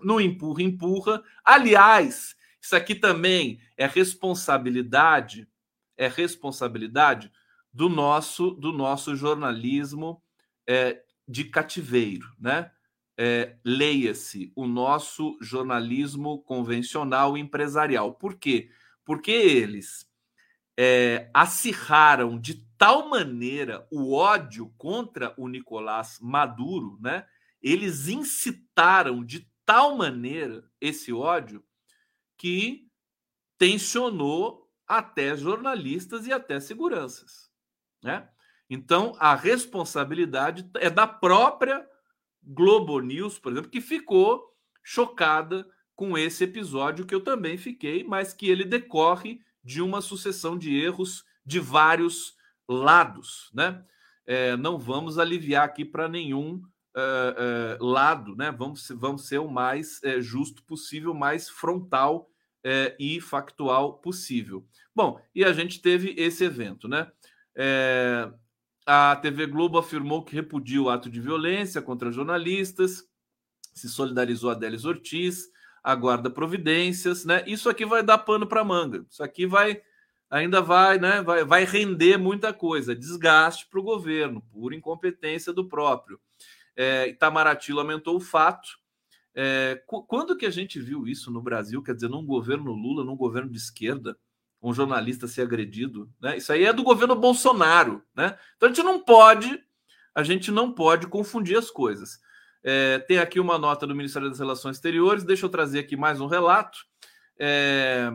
[0.00, 1.22] no empurra-empurra.
[1.44, 5.46] Aliás, isso aqui também é responsabilidade,
[5.96, 7.30] é responsabilidade
[7.72, 10.20] do nosso do nosso jornalismo
[10.68, 12.72] é, de cativeiro, né?
[13.16, 18.14] é, leia-se o nosso jornalismo convencional empresarial.
[18.14, 18.68] Por quê?
[19.04, 20.10] Porque eles
[20.76, 27.24] é, acirraram de tal maneira o ódio contra o Nicolás Maduro, né?
[27.62, 31.62] Eles incitaram de tal maneira esse ódio
[32.36, 32.88] que
[33.56, 37.48] tensionou até jornalistas e até seguranças,
[38.02, 38.28] né?
[38.68, 41.88] Então a responsabilidade é da própria
[42.42, 44.44] Globo News, por exemplo, que ficou
[44.82, 45.64] chocada
[45.94, 50.76] com esse episódio que eu também fiquei, mas que ele decorre de uma sucessão de
[50.76, 52.41] erros de vários
[52.72, 53.84] lados, né?
[54.26, 56.62] É, não vamos aliviar aqui para nenhum
[56.96, 58.50] é, é, lado, né?
[58.50, 62.28] Vamos, vamos ser o mais é, justo possível, mais frontal
[62.96, 64.64] e factual possível.
[64.94, 67.10] Bom, e a gente teve esse evento, né?
[67.56, 68.30] É,
[68.86, 73.04] a TV Globo afirmou que repudia o ato de violência contra jornalistas,
[73.74, 75.48] se solidarizou a Délis Ortiz,
[75.82, 77.42] aguarda providências, né?
[77.46, 79.04] Isso aqui vai dar pano para manga.
[79.10, 79.82] Isso aqui vai
[80.32, 81.22] ainda vai, né?
[81.22, 86.18] Vai, vai render muita coisa, desgaste para o governo por incompetência do próprio.
[86.74, 88.68] É, Itamaraty lamentou o fato.
[89.34, 91.82] É, quando que a gente viu isso no Brasil?
[91.82, 94.16] Quer dizer, num governo Lula, num governo de esquerda?
[94.62, 96.36] um jornalista ser agredido, né?
[96.36, 98.38] Isso aí é do governo Bolsonaro, né?
[98.56, 99.60] Então a gente não pode,
[100.14, 102.20] a gente não pode confundir as coisas.
[102.62, 105.24] É, tem aqui uma nota do Ministério das Relações Exteriores.
[105.24, 106.78] Deixa eu trazer aqui mais um relato.
[107.36, 108.08] É,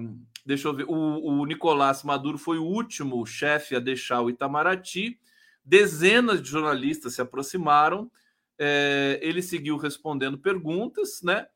[0.47, 0.85] deixa eu ver.
[0.85, 5.19] O, o Nicolás Maduro foi o último chefe a deixar o Itamaraty.
[5.63, 8.09] Dezenas de jornalistas se aproximaram.
[8.57, 11.47] É, ele seguiu respondendo perguntas, né?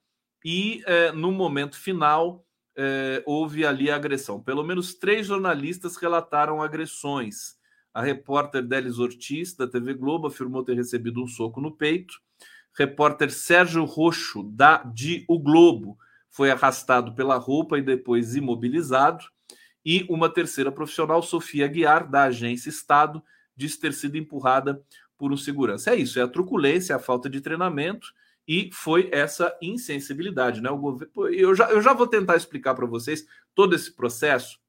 [0.43, 4.43] E é, no momento final é, houve ali agressão.
[4.43, 7.55] Pelo menos três jornalistas relataram agressões.
[7.93, 12.15] A repórter Délis Ortiz, da TV Globo, afirmou ter recebido um soco no peito.
[12.77, 15.97] Repórter Sérgio Roxo, da, de O Globo,
[16.31, 19.23] foi arrastado pela roupa e depois imobilizado.
[19.85, 23.21] E uma terceira profissional, Sofia Guiar, da agência Estado,
[23.55, 24.81] disse ter sido empurrada
[25.17, 25.91] por um segurança.
[25.91, 28.07] É isso, é a truculência, a falta de treinamento
[28.47, 30.69] e foi essa insensibilidade, né?
[30.69, 34.59] O governo, eu já, eu já vou tentar explicar para vocês todo esse processo.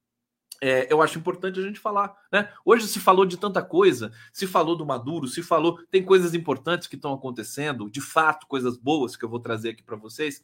[0.61, 2.49] É, eu acho importante a gente falar, né?
[2.63, 6.87] Hoje se falou de tanta coisa, se falou do Maduro, se falou, tem coisas importantes
[6.87, 10.43] que estão acontecendo, de fato, coisas boas que eu vou trazer aqui para vocês.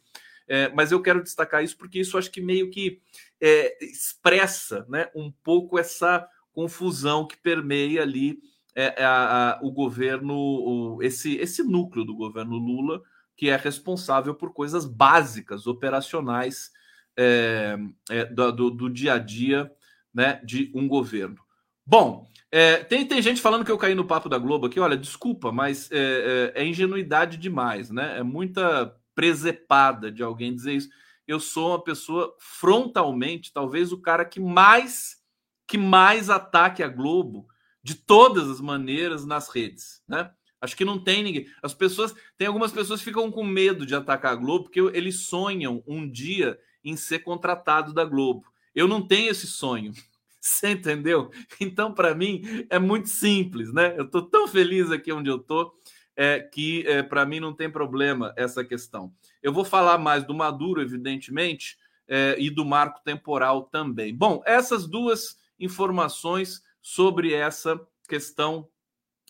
[0.52, 3.00] É, mas eu quero destacar isso porque isso acho que meio que
[3.40, 8.40] é, expressa, né, um pouco essa confusão que permeia ali
[8.74, 13.00] é, a, a, o governo, o, esse, esse núcleo do governo Lula
[13.36, 16.72] que é responsável por coisas básicas, operacionais
[17.16, 17.78] é,
[18.10, 19.70] é, do, do, dia a dia
[20.12, 21.38] né, de um governo.
[21.86, 24.80] Bom, é, tem, tem gente falando que eu caí no papo da Globo aqui.
[24.80, 28.18] Olha, desculpa, mas é, é, é ingenuidade demais, né?
[28.18, 30.88] É muita presepada de alguém dizer isso.
[31.28, 35.20] Eu sou uma pessoa frontalmente, talvez o cara que mais
[35.68, 37.46] que mais ataque a Globo
[37.82, 40.30] de todas as maneiras nas redes, né?
[40.58, 41.46] Acho que não tem ninguém.
[41.62, 45.26] As pessoas, tem algumas pessoas que ficam com medo de atacar a Globo porque eles
[45.26, 48.46] sonham um dia em ser contratado da Globo.
[48.74, 49.92] Eu não tenho esse sonho.
[50.40, 51.30] Você entendeu?
[51.60, 53.94] Então, para mim, é muito simples, né?
[53.98, 55.74] Eu estou tão feliz aqui onde eu estou
[56.16, 59.12] é, que é, para mim não tem problema essa questão.
[59.42, 64.14] Eu vou falar mais do Maduro, evidentemente, é, e do marco temporal também.
[64.14, 68.68] Bom, essas duas informações sobre essa questão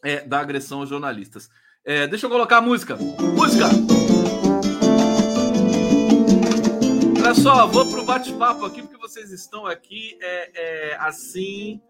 [0.03, 1.51] é, da agressão aos jornalistas.
[1.85, 2.97] É, deixa eu colocar a música.
[2.97, 3.67] Música!
[7.23, 11.81] Olha só, vou para o bate-papo aqui, porque vocês estão aqui é, assim,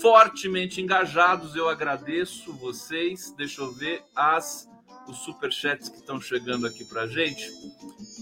[0.00, 1.54] fortemente engajados.
[1.54, 3.32] Eu agradeço vocês.
[3.36, 4.68] Deixa eu ver as
[5.08, 7.48] os superchats que estão chegando aqui para gente.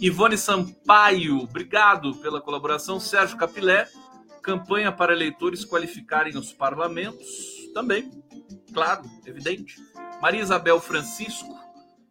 [0.01, 3.01] Ivone Sampaio, obrigado pela colaboração.
[3.01, 3.89] Sérgio Capilé,
[4.43, 7.27] campanha para eleitores qualificarem os parlamentos.
[7.73, 8.11] Também,
[8.73, 9.77] claro, evidente.
[10.21, 11.49] Maria Isabel Francisco,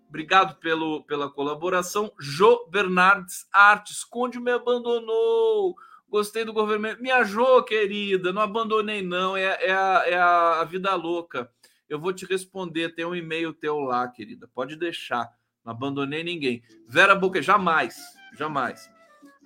[0.08, 2.12] obrigado pelo, pela colaboração.
[2.19, 5.76] Jo Bernardes Artes, Conde me abandonou.
[6.13, 6.95] Gostei do governo.
[7.02, 8.32] Me ajou, querida.
[8.32, 9.36] Não abandonei, não.
[9.36, 11.49] É, é, a, é a vida louca.
[11.89, 12.93] Eu vou te responder.
[12.93, 14.47] Tem um e-mail teu lá, querida.
[14.54, 15.28] Pode deixar.
[15.65, 16.62] Não abandonei ninguém.
[16.88, 17.97] Vera Boca, jamais.
[18.38, 18.88] Jamais.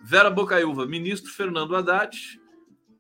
[0.04, 2.38] Vera Bocaiúva, ministro Fernando Haddad.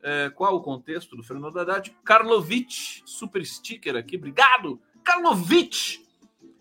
[0.01, 1.93] É, qual o contexto do Fernando Haddad?
[2.05, 4.15] Karlovich, super sticker aqui.
[4.15, 4.79] Obrigado.
[5.03, 6.07] Karlovich.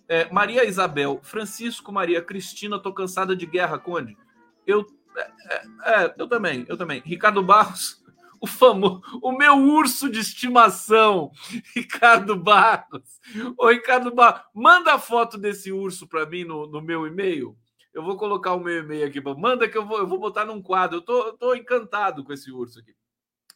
[0.08, 4.18] É, Maria Isabel, Francisco Maria Cristina, tô cansada de guerra, Conde.
[4.66, 4.84] Eu
[5.16, 7.02] é, é, eu também, eu também.
[7.04, 8.04] Ricardo Barros,
[8.40, 11.30] o famoso, o meu urso de estimação,
[11.74, 13.20] Ricardo Barros.
[13.56, 17.56] Ô, Ricardo Barros, manda a foto desse urso para mim no, no meu e-mail.
[17.92, 19.20] Eu vou colocar o meu e-mail aqui.
[19.20, 20.98] Manda que eu vou, eu vou botar num quadro.
[20.98, 22.94] Eu tô, eu tô encantado com esse urso aqui.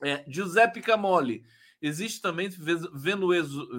[0.03, 1.45] É, Giuseppe Camoli.
[1.83, 2.49] Existe também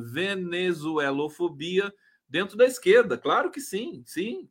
[0.04, 1.92] venezuelofobia
[2.30, 3.18] dentro da esquerda.
[3.18, 4.48] Claro que sim, sim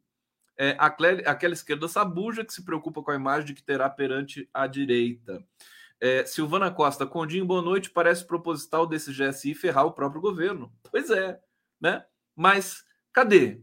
[0.60, 5.42] é, aquela esquerda sabuja que se preocupa com a imagem que terá perante a direita.
[5.98, 7.88] É, Silvana Costa, Condinho, boa noite.
[7.88, 10.70] Parece proposital desse GSI ferrar o próprio governo.
[10.90, 11.40] Pois é,
[11.80, 12.04] né?
[12.36, 13.62] Mas cadê?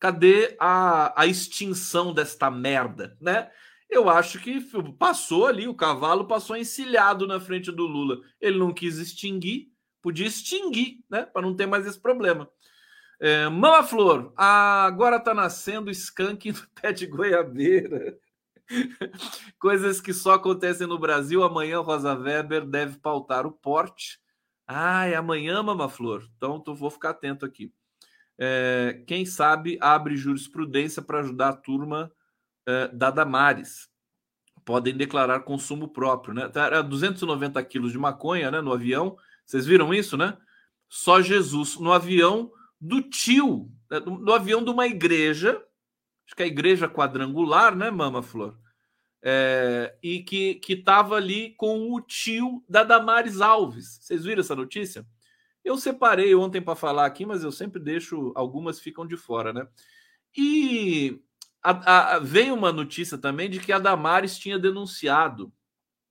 [0.00, 3.50] Cadê a, a extinção desta merda, né?
[3.90, 4.62] Eu acho que
[4.98, 8.18] passou ali, o cavalo passou encilhado na frente do Lula.
[8.40, 11.26] Ele não quis extinguir, podia extinguir, né?
[11.26, 12.48] Para não ter mais esse problema.
[13.24, 18.18] É, Mama Flor, agora tá nascendo skunk no pé de goiabeira.
[19.60, 21.44] Coisas que só acontecem no Brasil.
[21.44, 24.18] Amanhã Rosa Weber deve pautar o porte.
[24.66, 26.28] Ah, é amanhã, Mama Flor.
[26.36, 27.72] Então tu vou ficar atento aqui.
[28.36, 32.10] É, quem sabe abre jurisprudência para ajudar a turma
[32.66, 33.88] é, da Damares.
[34.64, 36.50] Podem declarar consumo próprio, né?
[36.52, 38.60] Era 290 quilos de maconha, né?
[38.60, 39.16] No avião.
[39.46, 40.36] Vocês viram isso, né?
[40.88, 42.50] Só Jesus no avião
[42.82, 45.52] do tio, né, do, do, avião de uma igreja,
[46.26, 48.58] acho que é a igreja quadrangular, né, Mama Flor?
[49.22, 53.98] É, e que estava ali com o tio da Damares Alves.
[54.00, 55.06] Vocês viram essa notícia?
[55.64, 59.68] Eu separei ontem para falar aqui, mas eu sempre deixo, algumas ficam de fora, né?
[60.36, 61.22] E
[61.62, 65.52] a, a, veio uma notícia também de que a Damares tinha denunciado,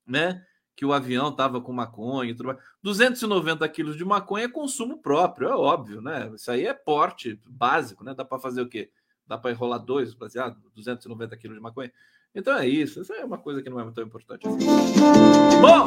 [0.07, 0.45] né?
[0.75, 2.59] Que o avião estava com maconha e tudo mais.
[2.81, 6.31] 290 quilos de maconha é consumo próprio, é óbvio, né?
[6.33, 8.13] Isso aí é porte básico, né?
[8.13, 8.89] Dá para fazer o quê?
[9.27, 11.91] Dá para enrolar dois, baseado, 290 quilos de maconha.
[12.33, 14.65] Então é isso, isso é uma coisa que não é muito importante assim.
[15.61, 15.85] Bom!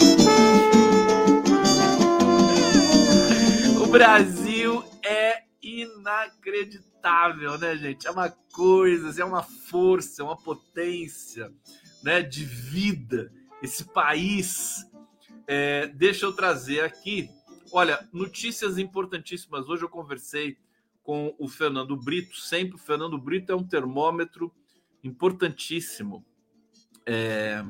[3.82, 8.07] O Brasil é inacreditável, né, gente?
[8.07, 11.51] É uma coisa, é uma força, é uma potência,
[12.03, 13.32] né, de vida
[13.62, 14.84] esse país.
[15.46, 17.28] É, deixa eu trazer aqui.
[17.72, 19.68] Olha, notícias importantíssimas.
[19.68, 20.57] Hoje eu conversei
[21.02, 22.36] com o Fernando Brito.
[22.36, 24.52] Sempre o Fernando Brito é um termômetro
[25.02, 26.24] importantíssimo,
[27.05, 27.64] é,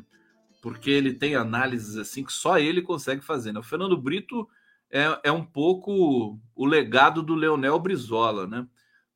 [0.63, 3.53] porque ele tem análises assim que só ele consegue fazer.
[3.53, 3.59] Né?
[3.59, 4.49] O Fernando Brito
[4.91, 8.67] é, é um pouco o legado do Leonel Brizola, né?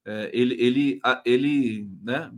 [0.04, 2.32] É, ele ele, ele né,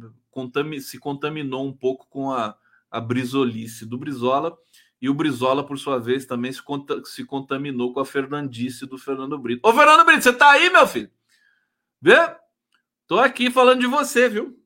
[0.81, 2.57] se contaminou um pouco com a,
[2.91, 4.57] a brisolice do Brizola,
[5.01, 8.99] e o Brizola, por sua vez, também se, cont se contaminou com a Fernandice do
[8.99, 9.67] Fernando Brito.
[9.67, 11.11] Ô, Fernando Brito, você tá aí, meu filho?
[12.03, 12.17] Vê?
[13.07, 14.59] Tô aqui falando de você, viu?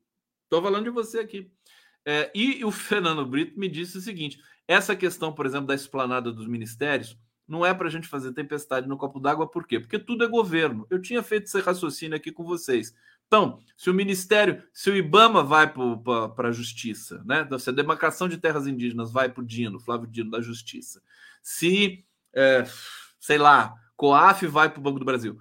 [0.49, 1.51] Tô falando de você aqui.
[2.05, 6.33] É, e o Fernando Brito me disse o seguinte: essa questão, por exemplo, da esplanada
[6.33, 7.17] dos ministérios,
[7.47, 9.79] não é para a gente fazer tempestade no copo d'água, por quê?
[9.79, 10.87] Porque tudo é governo.
[10.91, 12.95] Eu tinha feito esse raciocínio aqui com vocês.
[13.27, 17.41] Então, se o Ministério, se o IBAMA vai para a Justiça, né?
[17.41, 21.03] Então, se a demarcação de terras indígenas vai para o Dino, Flávio Dino, da Justiça,
[21.43, 22.65] se, é,
[23.19, 25.39] sei lá, COAF vai para o Banco do Brasil,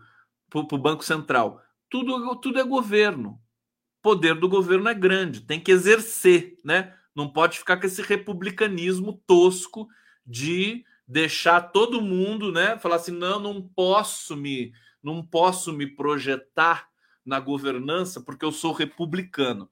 [0.49, 3.39] para o Banco Central, tudo, tudo é governo.
[3.99, 6.93] O poder do governo é grande, tem que exercer, né?
[7.15, 9.87] Não pode ficar com esse republicanismo tosco
[10.25, 12.77] de deixar todo mundo, né?
[12.79, 16.89] Falar assim, não, não posso me, não posso me projetar
[17.25, 19.69] na governança porque eu sou republicano.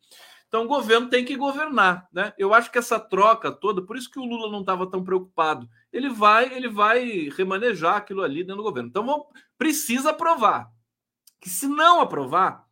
[0.47, 2.33] Então o governo tem que governar, né?
[2.37, 5.69] Eu acho que essa troca toda, por isso que o Lula não estava tão preocupado.
[5.93, 8.89] Ele vai, ele vai remanejar aquilo ali dentro do governo.
[8.89, 9.27] Então vamos,
[9.57, 10.69] precisa aprovar.
[11.39, 12.65] Que se não aprovar,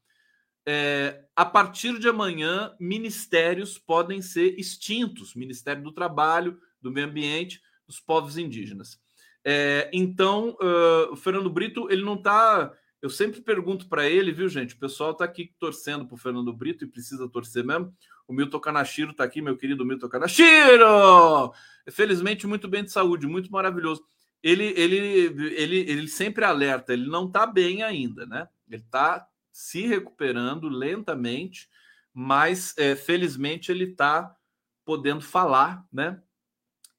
[0.66, 7.62] é, a partir de amanhã ministérios podem ser extintos, Ministério do Trabalho, do Meio Ambiente,
[7.88, 9.00] dos povos indígenas.
[9.44, 14.50] É, então, uh, o Fernando Brito ele não está Eu sempre pergunto para ele, viu,
[14.50, 14.76] gente?
[14.76, 17.96] O pessoal está aqui torcendo para o Fernando Brito e precisa torcer mesmo.
[18.28, 21.54] O Milton Kanashiro está aqui, meu querido Milton Kanashiro!
[21.90, 24.04] Felizmente, muito bem de saúde, muito maravilhoso.
[24.44, 28.48] Ele, ele, ele, ele sempre alerta, ele não está bem ainda, né?
[28.70, 31.70] Ele está se recuperando lentamente,
[32.14, 34.36] mas é, felizmente ele está
[34.84, 36.22] podendo falar, né?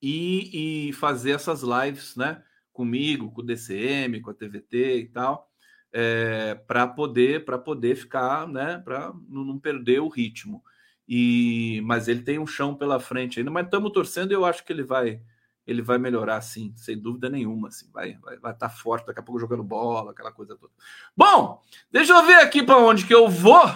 [0.00, 2.42] E, e fazer essas lives, né?
[2.72, 5.49] Comigo, com o DCM, com a TVT e tal
[5.92, 10.62] é, para poder para poder ficar, né, para não perder o ritmo.
[11.08, 14.32] E mas ele tem um chão pela frente ainda, mas estamos torcendo.
[14.32, 15.20] Eu acho que ele vai
[15.66, 17.68] ele vai melhorar, sim, sem dúvida nenhuma.
[17.68, 20.72] Assim, vai vai estar tá forte daqui a pouco jogando bola, aquela coisa toda.
[21.16, 21.60] Bom,
[21.90, 23.66] deixa eu ver aqui para onde que eu vou.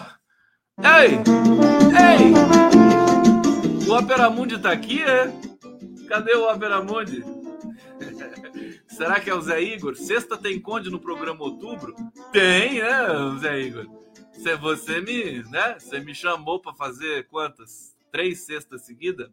[0.79, 1.19] Ei,
[2.01, 2.35] ei,
[3.89, 5.33] o Operamundi está aqui, é?
[6.09, 7.44] Cadê o Operamundi?
[8.97, 9.97] Será que é o Zé Igor?
[9.97, 11.97] Sexta tem Conde no programa Outubro?
[12.31, 13.87] Tem, né, Zé Igor?
[14.33, 15.77] Você, você me, né?
[15.81, 17.97] Você me chamou para fazer quantas?
[18.13, 19.29] Três sextas seguidas?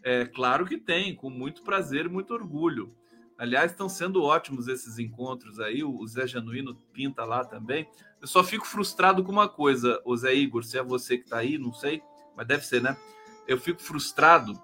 [0.00, 2.94] É claro que tem, com muito prazer e muito orgulho.
[3.36, 5.82] Aliás, estão sendo ótimos esses encontros aí.
[5.82, 7.88] O Zé Genuíno pinta lá também.
[8.20, 11.38] Eu só fico frustrado com uma coisa, o Zé Igor, se é você que está
[11.38, 12.00] aí, não sei,
[12.36, 12.96] mas deve ser, né?
[13.48, 14.56] Eu fico frustrado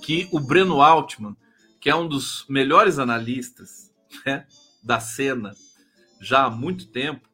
[0.00, 1.36] que o Breno Altman
[1.84, 3.92] que é um dos melhores analistas
[4.24, 4.46] né,
[4.82, 5.52] da cena
[6.18, 7.28] já há muito tempo,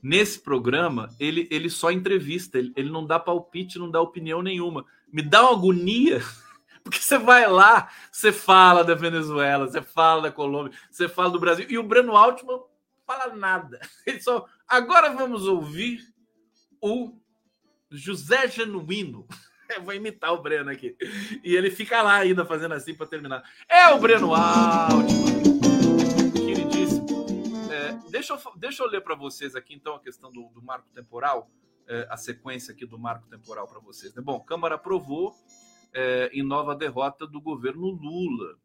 [0.00, 4.86] nesse programa ele, ele só entrevista, ele, ele não dá palpite, não dá opinião nenhuma.
[5.12, 6.22] Me dá uma agonia,
[6.84, 11.40] porque você vai lá, você fala da Venezuela, você fala da Colômbia, você fala do
[11.40, 12.60] Brasil, e o Breno Altman
[13.04, 13.80] fala nada.
[14.06, 14.46] Ele só.
[14.68, 16.00] Agora vamos ouvir
[16.80, 17.18] o
[17.90, 19.26] José Genuíno.
[19.74, 20.96] Eu vou imitar o Breno aqui.
[21.42, 23.42] E ele fica lá ainda fazendo assim para terminar.
[23.68, 25.06] É o Breno Altman.
[26.32, 27.06] Queridíssimo.
[27.72, 30.88] É, deixa, eu, deixa eu ler para vocês aqui, então, a questão do, do marco
[30.94, 31.50] temporal,
[31.88, 34.14] é, a sequência aqui do marco temporal para vocês.
[34.14, 34.22] Né?
[34.22, 35.34] Bom, Câmara aprovou
[35.92, 38.56] é, em nova derrota do governo Lula.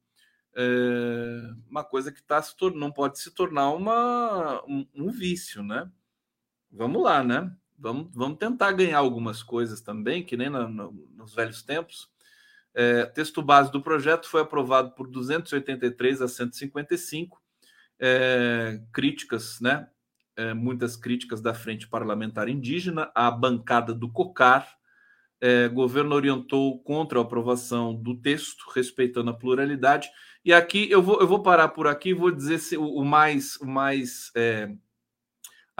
[0.53, 5.89] É, uma coisa que tá se não pode se tornar uma, um, um vício, né?
[6.69, 7.55] Vamos lá, né?
[7.81, 12.07] Vamos, vamos tentar ganhar algumas coisas também, que nem no, no, nos velhos tempos.
[12.73, 17.41] É, texto base do projeto foi aprovado por 283 a 155.
[17.99, 19.87] É, críticas, né?
[20.35, 24.77] É, muitas críticas da Frente Parlamentar Indígena, a bancada do COCAR.
[25.41, 30.07] É, governo orientou contra a aprovação do texto, respeitando a pluralidade.
[30.45, 33.03] E aqui eu vou, eu vou parar por aqui e vou dizer se, o, o
[33.03, 34.71] mais, o mais é,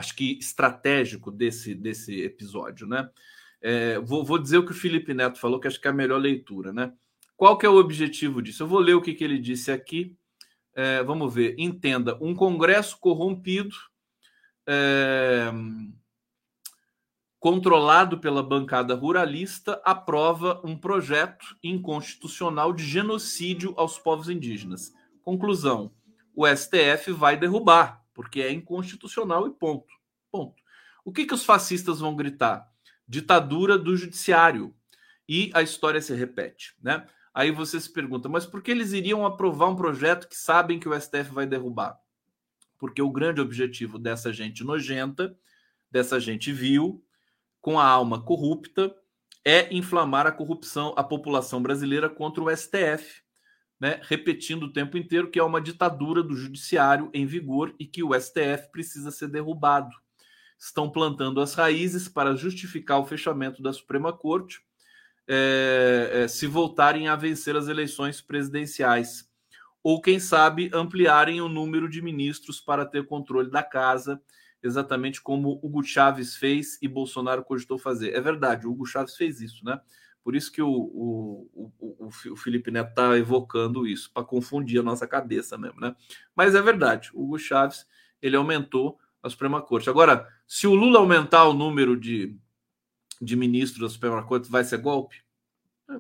[0.02, 3.10] acho que estratégico desse, desse episódio, né?
[3.62, 5.94] É, vou, vou, dizer o que o Felipe Neto falou, que acho que é a
[5.94, 6.92] melhor leitura, né?
[7.38, 8.64] Qual que é o objetivo disso?
[8.64, 10.18] Eu vou ler o que, que ele disse aqui.
[10.74, 11.56] É, vamos ver.
[11.60, 13.76] Entenda, um Congresso corrompido,
[14.68, 15.52] é,
[17.40, 24.92] controlado pela bancada ruralista, aprova um projeto inconstitucional de genocídio aos povos indígenas.
[25.22, 25.92] Conclusão:
[26.36, 29.92] o STF vai derrubar porque é inconstitucional e ponto.
[30.32, 30.62] Ponto.
[31.04, 32.72] O que, que os fascistas vão gritar?
[33.08, 34.76] Ditadura do judiciário.
[35.28, 37.08] E a história se repete, né?
[37.34, 40.88] Aí você se pergunta, mas por que eles iriam aprovar um projeto que sabem que
[40.88, 41.98] o STF vai derrubar?
[42.78, 45.36] Porque o grande objetivo dessa gente nojenta,
[45.90, 47.04] dessa gente vil,
[47.60, 48.96] com a alma corrupta,
[49.44, 53.24] é inflamar a corrupção, a população brasileira contra o STF
[53.82, 58.04] né, repetindo o tempo inteiro que é uma ditadura do judiciário em vigor e que
[58.04, 59.90] o STF precisa ser derrubado.
[60.60, 64.62] Estão plantando as raízes para justificar o fechamento da Suprema Corte
[65.28, 69.28] é, é, se voltarem a vencer as eleições presidenciais.
[69.82, 74.22] Ou, quem sabe, ampliarem o número de ministros para ter controle da casa,
[74.62, 78.14] exatamente como Hugo Chávez fez e Bolsonaro cogitou fazer.
[78.14, 79.82] É verdade, Hugo Chávez fez isso, né?
[80.24, 84.84] Por isso que o, o, o, o Felipe Neto está evocando isso, para confundir a
[84.84, 85.96] nossa cabeça mesmo, né?
[86.36, 87.88] Mas é verdade, o Hugo Chaves
[88.22, 89.90] ele aumentou a Suprema Corte.
[89.90, 92.36] Agora, se o Lula aumentar o número de,
[93.22, 95.24] de ministros da Suprema Corte, vai ser golpe?
[95.90, 95.98] É,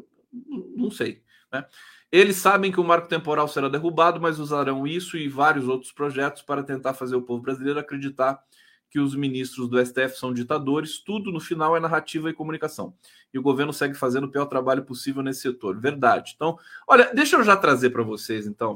[0.76, 1.24] não sei.
[1.52, 1.66] Né?
[2.12, 6.42] Eles sabem que o marco temporal será derrubado, mas usarão isso e vários outros projetos
[6.42, 8.44] para tentar fazer o povo brasileiro acreditar
[8.92, 12.94] que os ministros do STF são ditadores, tudo no final é narrativa e comunicação.
[13.34, 15.80] E o governo segue fazendo o pior trabalho possível nesse setor.
[15.80, 16.34] Verdade.
[16.36, 18.76] Então, olha, deixa eu já trazer para vocês, então.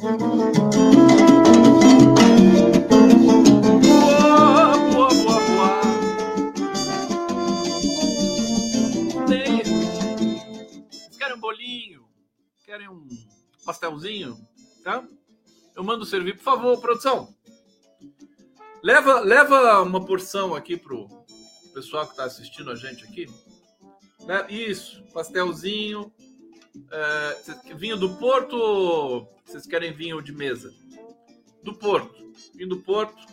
[10.80, 12.06] Vocês querem um bolinho?
[12.66, 13.06] Querem um
[13.66, 14.38] pastelzinho?
[14.82, 15.04] Tá?
[15.76, 17.35] Eu mando servir, por favor, produção.
[18.86, 21.08] Leva, leva uma porção aqui pro
[21.74, 23.26] pessoal que está assistindo a gente aqui.
[24.28, 24.46] Né?
[24.48, 26.14] Isso, pastelzinho.
[26.92, 27.38] É,
[27.74, 30.72] vinho do Porto vocês querem vinho de mesa?
[31.64, 32.14] Do Porto.
[32.54, 33.26] Vinho do Porto.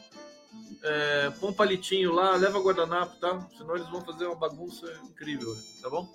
[0.84, 3.46] É, põe um palitinho lá, leva guardanapo, tá?
[3.58, 6.10] Senão eles vão fazer uma bagunça incrível, tá bom?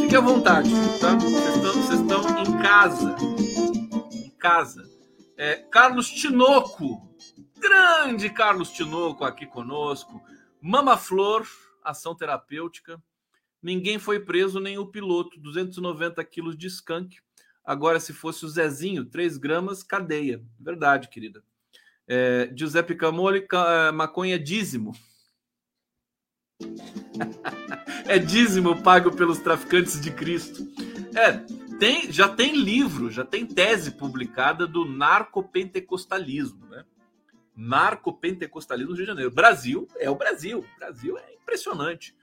[0.00, 0.70] Fique à vontade,
[1.00, 1.16] tá?
[1.16, 3.16] Vocês estão, vocês estão em casa.
[4.12, 4.91] Em casa.
[5.36, 7.14] É, Carlos Tinoco,
[7.58, 10.22] grande Carlos Tinoco aqui conosco.
[10.60, 11.46] Mama Flor,
[11.82, 13.02] ação terapêutica.
[13.62, 15.40] Ninguém foi preso, nem o piloto.
[15.40, 17.16] 290 quilos de skunk.
[17.64, 20.42] Agora, se fosse o Zezinho, 3 gramas, cadeia.
[20.58, 21.42] Verdade, querida.
[22.08, 24.92] É, Giuseppe Camoli, é, maconha dízimo.
[28.06, 30.66] é dízimo pago pelos traficantes de Cristo.
[31.16, 36.84] É, tem, já tem livro, já tem tese publicada do narcopentecostalismo, né?
[37.56, 39.32] Narcopentecostalismo do Rio de Janeiro.
[39.32, 40.64] Brasil é o Brasil.
[40.78, 42.14] Brasil é impressionante.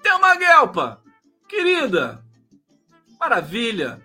[0.00, 1.02] Tem uma Guelpa,
[1.48, 2.24] querida,
[3.18, 4.00] maravilha.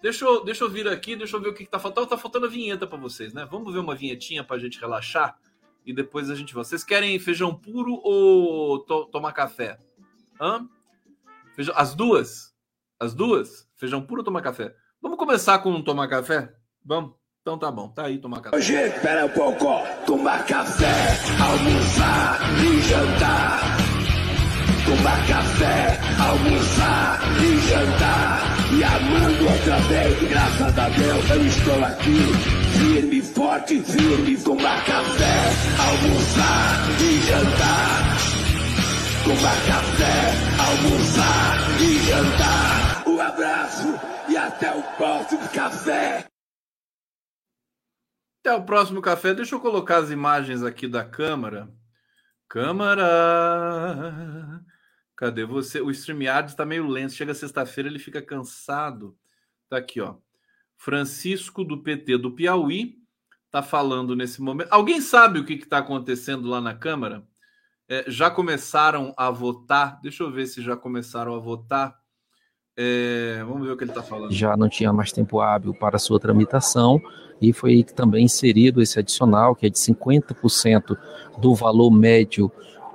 [0.00, 2.06] Deixa eu, deixa eu vir aqui, deixa eu ver o que, que tá faltando.
[2.06, 3.46] Tá faltando a vinheta para vocês, né?
[3.50, 5.38] Vamos ver uma vinhetinha para a gente relaxar
[5.84, 6.64] e depois a gente vai.
[6.64, 9.78] Vocês querem feijão puro ou to tomar café?
[10.40, 10.66] Hã?
[11.74, 12.54] As duas?
[12.98, 13.68] As duas?
[13.84, 14.72] Feijão puro ou tomar café?
[15.02, 16.48] Vamos começar com tomar café?
[16.82, 17.12] Vamos?
[17.42, 18.56] Então tá bom, tá aí tomar café.
[18.56, 19.66] Hoje, espera um pouco,
[20.06, 20.94] tomar café,
[21.38, 23.60] almoçar e jantar.
[24.86, 28.40] Tomar café, almoçar e jantar.
[28.72, 32.18] E amando outra vez, graças a Deus eu estou aqui.
[32.78, 38.16] Firme, forte, firme, tomar café, almoçar e jantar.
[39.24, 42.93] Tomar café, almoçar e jantar.
[43.14, 43.86] Um abraço
[44.28, 46.26] e até o próximo café.
[48.40, 49.32] Até o próximo café.
[49.32, 51.72] Deixa eu colocar as imagens aqui da câmara.
[52.48, 53.04] Câmara.
[55.14, 55.80] Cadê você?
[55.80, 57.12] O StreamYard está meio lento.
[57.12, 59.16] Chega sexta-feira, ele fica cansado.
[59.68, 60.16] Tá aqui, ó.
[60.76, 62.98] Francisco do PT do Piauí
[63.48, 64.72] tá falando nesse momento.
[64.72, 67.24] Alguém sabe o que está acontecendo lá na Câmara?
[67.88, 70.00] É, já começaram a votar?
[70.02, 72.02] Deixa eu ver se já começaram a votar.
[72.76, 74.32] É, vamos ver o que ele está falando.
[74.32, 77.00] Já não tinha mais tempo hábil para sua tramitação
[77.40, 80.96] e foi também inserido esse adicional, que é de 50%
[81.38, 82.50] do valor médio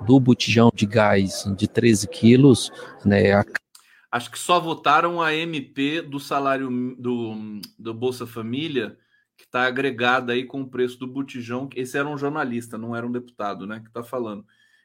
[0.06, 2.70] do botijão de gás de 13 quilos.
[3.04, 3.44] Né, a...
[4.12, 6.68] Acho que só votaram a MP do salário
[6.98, 8.96] do, do Bolsa Família,
[9.36, 11.68] que está agregada aí com o preço do botijão.
[11.74, 13.80] Esse era um jornalista, não era um deputado, né?
[13.80, 14.44] Que está falando.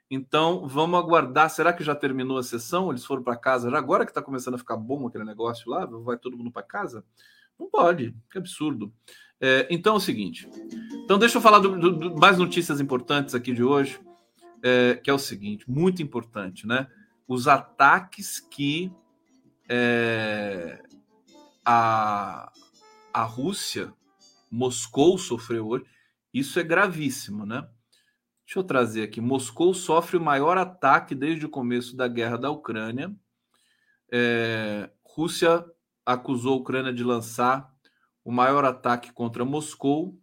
[0.09, 1.49] Então, vamos aguardar.
[1.49, 2.89] Será que já terminou a sessão?
[2.89, 3.69] Eles foram para casa?
[3.69, 6.61] Já agora que está começando a ficar bom aquele negócio lá, vai todo mundo para
[6.61, 7.03] casa?
[7.59, 8.93] Não pode, que absurdo.
[9.39, 10.47] É, então é o seguinte.
[11.03, 13.99] Então deixa eu falar do, do, do mais notícias importantes aqui de hoje,
[14.63, 16.87] é, que é o seguinte, muito importante, né?
[17.27, 18.91] Os ataques que
[19.67, 20.81] é,
[21.63, 22.51] a,
[23.13, 23.93] a Rússia,
[24.51, 25.85] Moscou sofreu hoje,
[26.33, 27.67] isso é gravíssimo, né?
[28.45, 29.19] Deixa eu trazer aqui.
[29.19, 33.13] Moscou sofre o maior ataque desde o começo da guerra da Ucrânia.
[34.11, 35.65] É, Rússia
[36.05, 37.73] acusou a Ucrânia de lançar
[38.23, 40.19] o maior ataque contra Moscou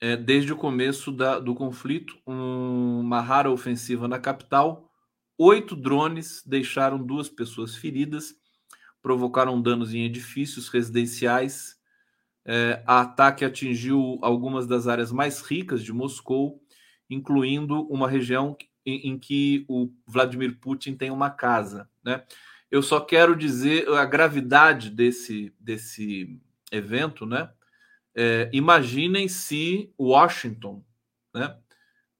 [0.00, 4.90] é, desde o começo da, do conflito, um, uma rara ofensiva na capital.
[5.36, 8.34] Oito drones deixaram duas pessoas feridas,
[9.02, 11.78] provocaram danos em edifícios residenciais.
[12.52, 16.60] É, a ataque atingiu algumas das áreas mais ricas de Moscou,
[17.08, 21.88] incluindo uma região em, em que o Vladimir Putin tem uma casa.
[22.02, 22.24] Né?
[22.68, 26.40] Eu só quero dizer a gravidade desse, desse
[26.72, 27.52] evento, né?
[28.16, 30.84] É, imaginem se Washington
[31.32, 31.56] né,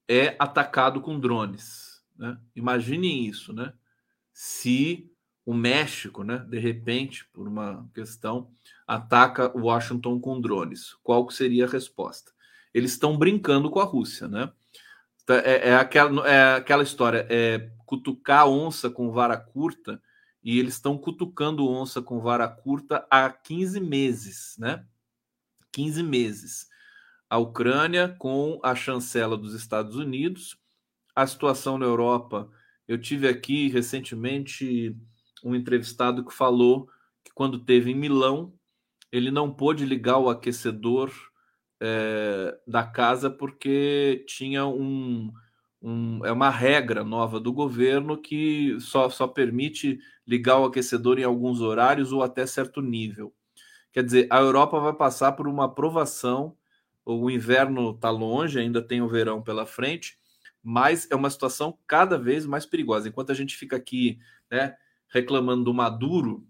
[0.07, 2.01] é atacado com drones.
[2.17, 2.39] Né?
[2.55, 3.73] Imaginem isso, né?
[4.31, 5.10] Se
[5.45, 8.49] o México, né, de repente, por uma questão,
[8.85, 12.31] ataca Washington com drones, qual seria a resposta?
[12.73, 14.51] Eles estão brincando com a Rússia, né?
[15.29, 20.01] É, é, aquela, é aquela história, é cutucar onça com vara curta
[20.43, 24.85] e eles estão cutucando onça com vara curta há 15 meses, né?
[25.71, 26.67] 15 meses.
[27.29, 30.57] A Ucrânia com a chancela dos Estados Unidos,
[31.15, 32.49] a situação na Europa.
[32.87, 34.97] Eu tive aqui recentemente
[35.43, 36.87] um entrevistado que falou
[37.23, 38.53] que quando teve em Milão,
[39.11, 41.11] ele não pôde ligar o aquecedor
[41.79, 45.31] é, da casa porque tinha um,
[45.81, 51.23] um, é uma regra nova do governo que só, só permite ligar o aquecedor em
[51.23, 53.33] alguns horários ou até certo nível.
[53.91, 56.55] Quer dizer, a Europa vai passar por uma aprovação
[57.05, 60.17] O inverno está longe, ainda tem o verão pela frente,
[60.63, 63.09] mas é uma situação cada vez mais perigosa.
[63.09, 64.19] Enquanto a gente fica aqui
[64.51, 64.75] né,
[65.11, 66.47] reclamando do Maduro,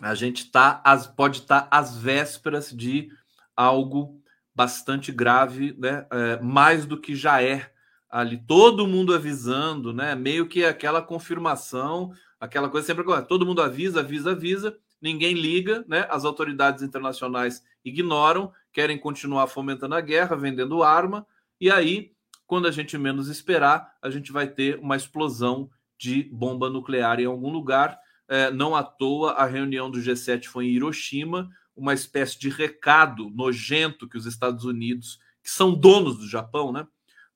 [0.00, 0.82] a gente tá,
[1.14, 3.10] pode estar tá às vésperas de
[3.54, 4.20] algo
[4.54, 7.70] bastante grave, né, é, mais do que já é
[8.08, 8.42] ali.
[8.46, 14.32] Todo mundo avisando, né, meio que aquela confirmação, aquela coisa sempre todo mundo avisa, avisa,
[14.32, 21.26] avisa, ninguém liga, né, as autoridades internacionais ignoram, querem continuar fomentando a guerra, vendendo arma,
[21.60, 22.12] e aí
[22.46, 25.70] quando a gente menos esperar, a gente vai ter uma explosão
[26.00, 28.00] de bomba nuclear em algum lugar.
[28.26, 33.28] É, não à toa, a reunião do G7 foi em Hiroshima, uma espécie de recado
[33.30, 36.86] nojento que os Estados Unidos, que são donos do Japão, né?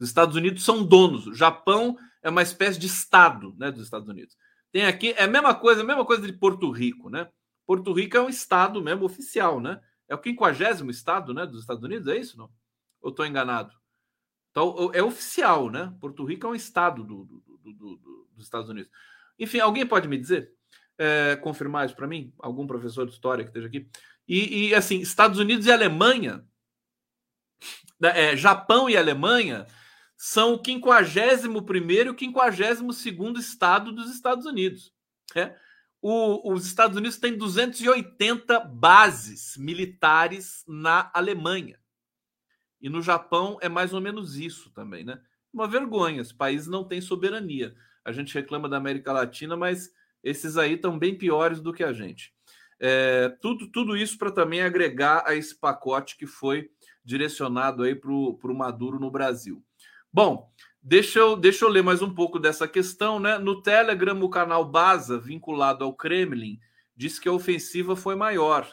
[0.01, 1.27] Os Estados Unidos são donos.
[1.27, 4.35] O Japão é uma espécie de estado, né, dos Estados Unidos.
[4.73, 7.29] Tem aqui é a mesma coisa, a mesma coisa de Porto Rico, né?
[7.67, 9.81] Porto Rico é um estado mesmo oficial, né?
[10.09, 12.51] É o quinquagésimo estado, né, dos Estados Unidos, é isso, não?
[13.03, 13.73] Ou estou enganado?
[14.51, 15.95] Então, é oficial, né?
[16.01, 18.91] Porto Rico é um estado do, do, do, do dos Estados Unidos.
[19.39, 20.53] Enfim, alguém pode me dizer,
[20.99, 22.33] é, confirmar isso para mim?
[22.39, 23.89] Algum professor de história que esteja aqui?
[24.27, 26.45] E, e assim, Estados Unidos e Alemanha,
[28.01, 29.67] né, é, Japão e Alemanha
[30.17, 34.93] são o 51 e o 52 estado dos Estados Unidos.
[35.35, 35.57] Né?
[36.01, 41.79] O, os Estados Unidos têm 280 bases militares na Alemanha.
[42.81, 45.19] E no Japão é mais ou menos isso também, né?
[45.51, 47.75] Uma vergonha, esse país não tem soberania.
[48.05, 49.91] A gente reclama da América Latina, mas
[50.23, 52.33] esses aí estão bem piores do que a gente.
[52.81, 56.71] É, tudo, tudo isso para também agregar a esse pacote que foi
[57.05, 59.63] direcionado aí para o Maduro no Brasil.
[60.13, 60.51] Bom,
[60.83, 63.19] deixa eu, deixa eu ler mais um pouco dessa questão.
[63.21, 63.39] Né?
[63.39, 66.59] No Telegram, o canal Baza, vinculado ao Kremlin,
[66.97, 68.69] diz que a ofensiva foi maior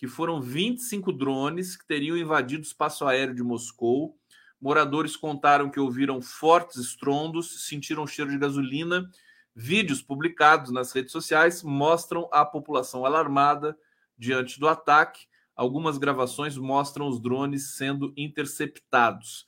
[0.00, 4.18] que foram 25 drones que teriam invadido o espaço aéreo de Moscou.
[4.60, 9.10] Moradores contaram que ouviram fortes estrondos, sentiram cheiro de gasolina.
[9.56, 13.76] Vídeos publicados nas redes sociais mostram a população alarmada
[14.18, 15.26] diante do ataque.
[15.56, 19.46] Algumas gravações mostram os drones sendo interceptados.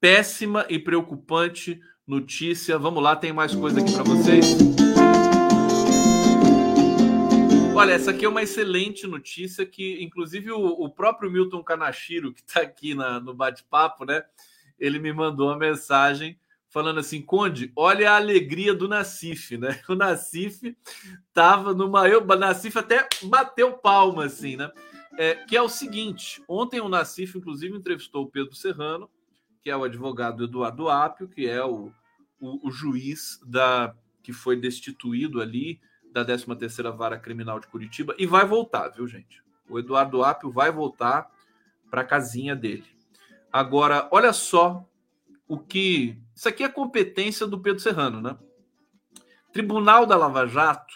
[0.00, 2.78] Péssima e preocupante notícia.
[2.78, 4.46] Vamos lá, tem mais coisa aqui para vocês.
[7.76, 12.40] Olha, essa aqui é uma excelente notícia que, inclusive, o, o próprio Milton Kanashiro, que
[12.40, 14.22] está aqui na, no bate-papo, né?
[14.78, 19.80] Ele me mandou uma mensagem falando assim, Conde, olha a alegria do Nacif, né?
[19.88, 20.76] O Nacif
[21.32, 22.22] tava no maior.
[22.22, 24.70] O Nacif até bateu palma, assim, né?
[25.16, 29.08] É, que é o seguinte: ontem o Nacif, inclusive, entrevistou o Pedro Serrano,
[29.62, 31.92] que é o advogado Eduardo Apio, que é o,
[32.40, 35.78] o, o juiz da que foi destituído ali
[36.10, 39.42] da 13ª Vara Criminal de Curitiba e vai voltar, viu, gente?
[39.68, 41.30] O Eduardo Apio vai voltar
[41.90, 42.93] para a casinha dele.
[43.54, 44.84] Agora, olha só
[45.46, 46.20] o que...
[46.34, 48.36] Isso aqui é competência do Pedro Serrano, né?
[49.52, 50.92] Tribunal da Lava Jato,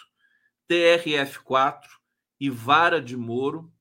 [0.69, 1.79] TRF4
[2.37, 3.71] e Vara de Moro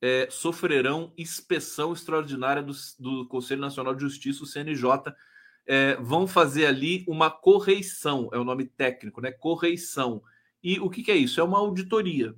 [0.00, 5.12] é, sofrerão inspeção extraordinária do, do, Conselho Nacional de Justiça, o CNJ.
[5.66, 9.32] É, vão fazer ali uma correição, é o nome técnico, né?
[9.32, 10.22] Correição
[10.62, 11.40] e o que, que é isso?
[11.40, 12.32] É uma auditoria.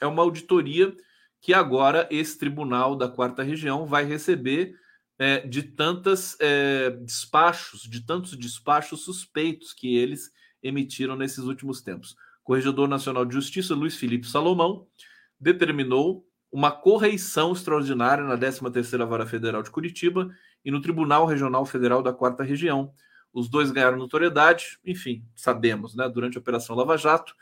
[0.00, 0.96] É uma auditoria
[1.40, 4.78] que agora esse tribunal da quarta região vai receber
[5.18, 10.30] é, de tantas é, despachos, de tantos despachos suspeitos que eles
[10.62, 12.12] emitiram nesses últimos tempos.
[12.42, 14.86] O Corregedor Nacional de Justiça, Luiz Felipe Salomão,
[15.40, 20.30] determinou uma correição extraordinária na 13ª Vara Federal de Curitiba
[20.64, 22.92] e no Tribunal Regional Federal da Quarta Região.
[23.32, 27.34] Os dois ganharam notoriedade, enfim, sabemos, né, durante a Operação Lava Jato,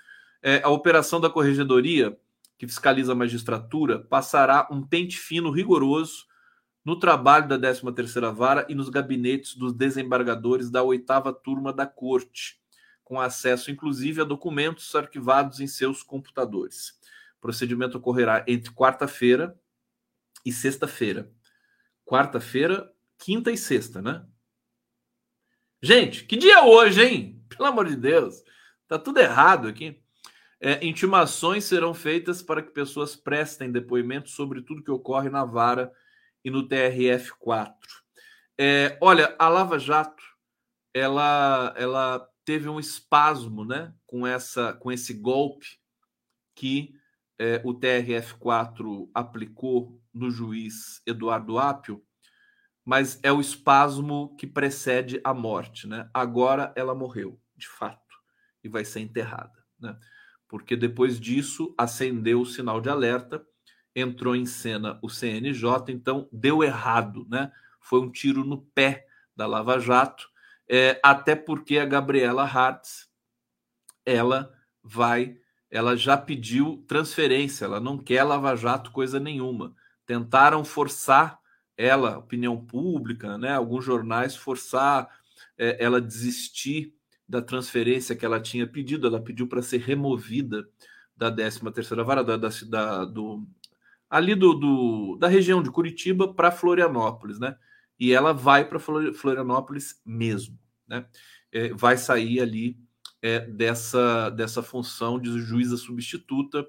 [0.42, 2.16] é, a operação da corregedoria,
[2.58, 6.26] que fiscaliza a magistratura, passará um pente fino rigoroso
[6.84, 12.60] no trabalho da 13ª Vara e nos gabinetes dos desembargadores da oitava turma da Corte,
[13.02, 16.90] com acesso inclusive a documentos arquivados em seus computadores.
[17.38, 19.58] O procedimento ocorrerá entre quarta-feira
[20.44, 21.30] e sexta-feira.
[22.04, 24.26] Quarta-feira, quinta e sexta, né?
[25.82, 27.42] Gente, que dia é hoje, hein?
[27.48, 28.42] Pelo amor de Deus.
[28.86, 30.00] Tá tudo errado aqui.
[30.60, 35.92] É, intimações serão feitas para que pessoas prestem depoimento sobre tudo que ocorre na vara
[36.44, 37.74] e no TRF4.
[38.58, 40.22] É, olha, a Lava Jato
[40.92, 45.66] ela, ela teve um espasmo né, com, essa, com esse golpe
[46.54, 46.94] que
[47.38, 52.04] é, o TRF4 aplicou no juiz Eduardo Apio,
[52.84, 55.88] mas é o espasmo que precede a morte.
[55.88, 56.08] Né?
[56.14, 58.14] Agora ela morreu, de fato,
[58.62, 59.64] e vai ser enterrada.
[59.80, 59.98] Né?
[60.54, 63.44] porque depois disso acendeu o sinal de alerta
[63.94, 67.52] entrou em cena o CNJ, então deu errado, né?
[67.80, 70.28] Foi um tiro no pé da Lava Jato,
[70.68, 73.08] é, até porque a Gabriela Hartz,
[74.04, 75.36] ela vai,
[75.70, 79.74] ela já pediu transferência, ela não quer Lava Jato coisa nenhuma.
[80.06, 81.38] Tentaram forçar
[81.76, 83.52] ela, opinião pública, né?
[83.52, 85.08] Alguns jornais forçar
[85.58, 86.94] é, ela desistir
[87.28, 89.06] da transferência que ela tinha pedido.
[89.06, 90.68] Ela pediu para ser removida
[91.16, 93.46] da 13 terceira vara da, da, do
[94.14, 97.56] ali do, do, da região de Curitiba para Florianópolis, né?
[97.98, 100.56] E ela vai para Florianópolis mesmo,
[100.86, 101.04] né?
[101.50, 102.78] É, vai sair ali
[103.20, 106.64] é, dessa, dessa função de juíza substituta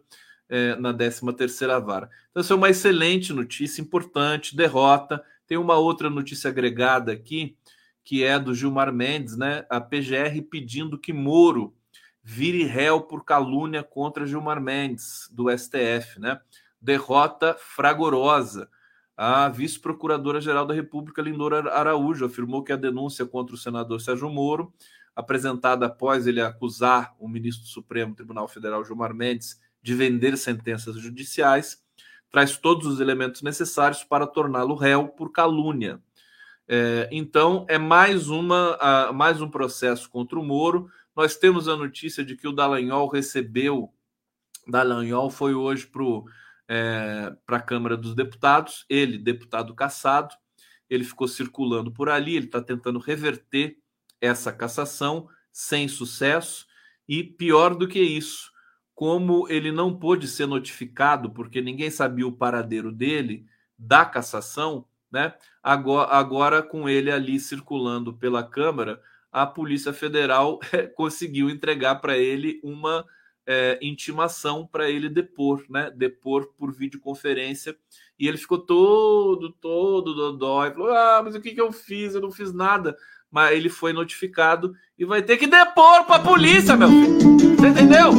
[0.50, 2.10] é, na 13 terceira vara.
[2.32, 5.24] Então, essa é uma excelente notícia, importante, derrota.
[5.46, 7.56] Tem uma outra notícia agregada aqui,
[8.04, 9.68] que é do Gilmar Mendes, né?
[9.70, 11.76] A PGR pedindo que Moro
[12.24, 16.40] vire réu por calúnia contra Gilmar Mendes, do STF, né?
[16.86, 18.70] Derrota fragorosa.
[19.18, 24.72] A vice-procuradora-geral da República, Lindora Araújo, afirmou que a denúncia contra o senador Sérgio Moro,
[25.16, 30.96] apresentada após ele acusar o ministro do Supremo Tribunal Federal, Gilmar Mendes, de vender sentenças
[30.98, 31.84] judiciais,
[32.30, 36.00] traz todos os elementos necessários para torná-lo réu por calúnia.
[36.68, 40.88] É, então, é mais, uma, mais um processo contra o Moro.
[41.16, 43.92] Nós temos a notícia de que o Dallagnol recebeu.
[44.68, 46.04] Dallagnol foi hoje para
[46.68, 50.36] é, a Câmara dos Deputados, ele, deputado cassado,
[50.90, 53.78] ele ficou circulando por ali, ele está tentando reverter
[54.22, 56.66] essa cassação sem sucesso,
[57.08, 58.52] e pior do que isso,
[58.94, 63.46] como ele não pôde ser notificado, porque ninguém sabia o paradeiro dele,
[63.78, 65.34] da cassação, né?
[65.62, 69.02] Agora, agora com ele ali circulando pela Câmara,
[69.32, 70.60] a Polícia Federal
[70.96, 73.06] conseguiu entregar para ele uma
[73.48, 75.92] é, intimação para ele depor, né?
[75.92, 77.78] Depor por videoconferência.
[78.20, 80.72] E ele ficou todo, todo dodói.
[80.72, 82.16] Falou: Ah, mas o que, que eu fiz?
[82.16, 82.98] Eu não fiz nada.
[83.30, 87.56] Mas ele foi notificado e vai ter que depor para a polícia, meu filho.
[87.58, 88.12] Você entendeu?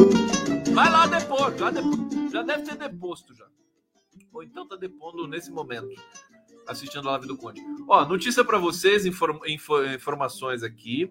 [0.74, 1.98] Vai lá depor, já, depor,
[2.30, 3.46] já deve ter deposto já.
[4.32, 5.88] Ou então tá depondo nesse momento,
[6.66, 7.62] assistindo a live do Conde.
[7.88, 9.38] Ó, notícia para vocês, inform,
[9.94, 11.10] informações aqui,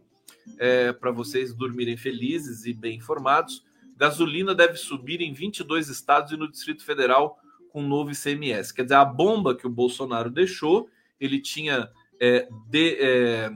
[0.60, 3.64] é, para vocês dormirem felizes e bem informados.
[3.96, 7.40] Gasolina deve subir em 22 estados e no Distrito Federal
[7.70, 8.74] com novo ICMS.
[8.74, 10.90] Quer dizer, a bomba que o Bolsonaro deixou,
[11.20, 11.90] ele tinha
[12.20, 13.52] é, de, é,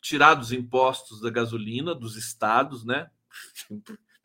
[0.00, 3.10] tirado os impostos da gasolina dos estados, né?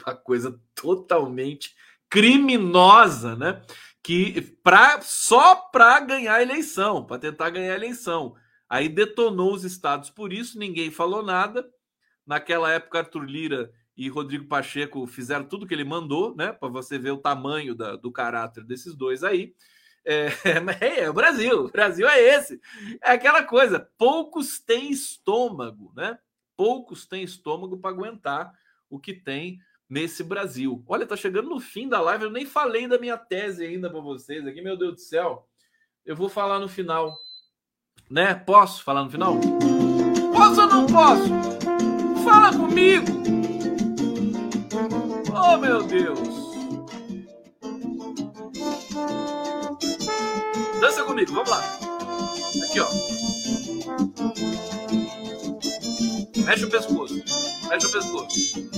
[0.05, 1.75] uma coisa totalmente
[2.09, 3.61] criminosa, né?
[4.03, 8.35] Que pra, só para ganhar a eleição, para tentar ganhar a eleição.
[8.69, 11.67] Aí detonou os estados por isso, ninguém falou nada.
[12.25, 16.51] Naquela época, Arthur Lira e Rodrigo Pacheco fizeram tudo que ele mandou, né?
[16.51, 19.53] Para você ver o tamanho da, do caráter desses dois aí.
[20.03, 20.27] É,
[20.81, 22.59] é, é, o Brasil, o Brasil é esse.
[23.01, 26.17] É aquela coisa, poucos têm estômago, né?
[26.57, 28.53] Poucos têm estômago para aguentar
[28.89, 30.83] o que tem nesse Brasil.
[30.87, 33.99] Olha, tá chegando no fim da live, eu nem falei da minha tese ainda para
[33.99, 35.47] vocês aqui, meu Deus do céu.
[36.05, 37.17] Eu vou falar no final.
[38.09, 38.35] Né?
[38.35, 39.35] Posso falar no final?
[40.33, 41.29] Posso ou não posso?
[42.23, 43.24] Fala comigo.
[45.65, 46.19] Meu Deus.
[50.79, 51.59] Dança comigo, vamos lá.
[52.63, 52.87] Aqui, ó.
[56.45, 57.15] Mexe o pescoço.
[57.67, 58.69] Mexe o pescoço.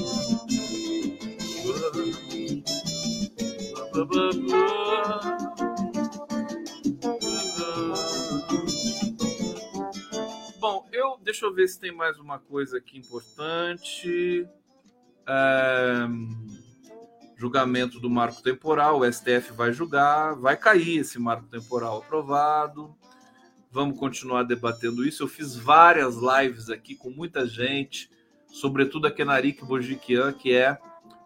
[10.62, 14.48] Bom, eu deixa eu ver se tem mais uma coisa aqui importante.
[15.28, 16.08] É,
[17.38, 22.96] julgamento do marco temporal, o STF vai julgar, vai cair esse marco temporal aprovado.
[23.72, 25.22] Vamos continuar debatendo isso.
[25.22, 28.10] Eu fiz várias lives aqui com muita gente,
[28.48, 30.80] sobretudo a Kenarik Bojiquian, que é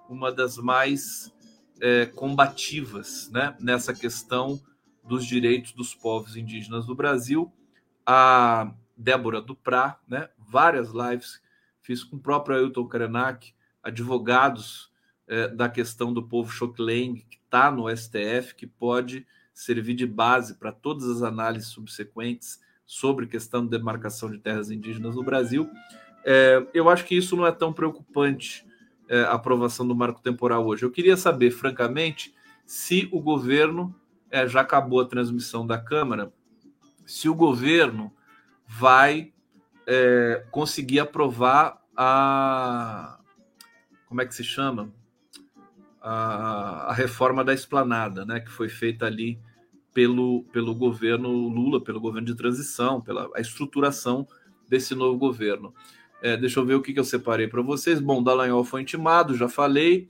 [0.10, 1.32] uma das mais
[1.80, 4.62] é, combativas né, nessa questão
[5.02, 7.50] dos direitos dos povos indígenas do Brasil.
[8.06, 11.42] A Débora Duprá, né, várias lives
[11.82, 14.91] fiz com o próprio Ailton Krenak, advogados
[15.32, 20.56] é, da questão do povo Xokleng, que está no STF, que pode servir de base
[20.56, 25.70] para todas as análises subsequentes sobre questão de demarcação de terras indígenas no Brasil.
[26.26, 28.68] É, eu acho que isso não é tão preocupante
[29.08, 30.84] é, aprovação do marco temporal hoje.
[30.84, 33.96] Eu queria saber, francamente, se o governo
[34.30, 36.34] é, já acabou a transmissão da Câmara,
[37.06, 38.12] se o governo
[38.68, 39.32] vai
[39.88, 43.18] é, conseguir aprovar a
[44.08, 44.92] como é que se chama
[46.02, 49.40] a, a, reforma da esplanada, né, que foi feita ali
[49.94, 54.28] pelo, pelo governo Lula, pelo governo de transição, pela a estruturação
[54.68, 55.74] desse novo governo.
[56.22, 58.00] É, deixa eu ver o que, que eu separei para vocês.
[58.00, 60.10] Bom, Dallagnol foi intimado, já falei.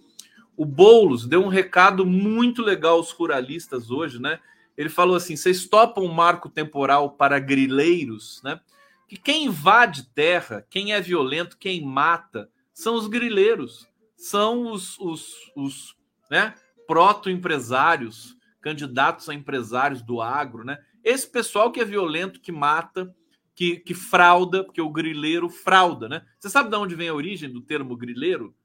[0.55, 4.39] O Boulos deu um recado muito legal aos ruralistas hoje, né?
[4.77, 8.59] Ele falou assim: vocês topam um marco temporal para grileiros, né?
[9.07, 13.87] Que quem invade terra, quem é violento, quem mata, são os grileiros,
[14.21, 15.95] são os, os, os
[16.29, 16.53] né,
[16.87, 20.77] proto-empresários, candidatos a empresários do agro, né?
[21.03, 23.13] Esse pessoal que é violento, que mata,
[23.55, 26.25] que, que frauda, porque o grileiro frauda, né?
[26.39, 28.55] Você sabe de onde vem a origem do termo grileiro?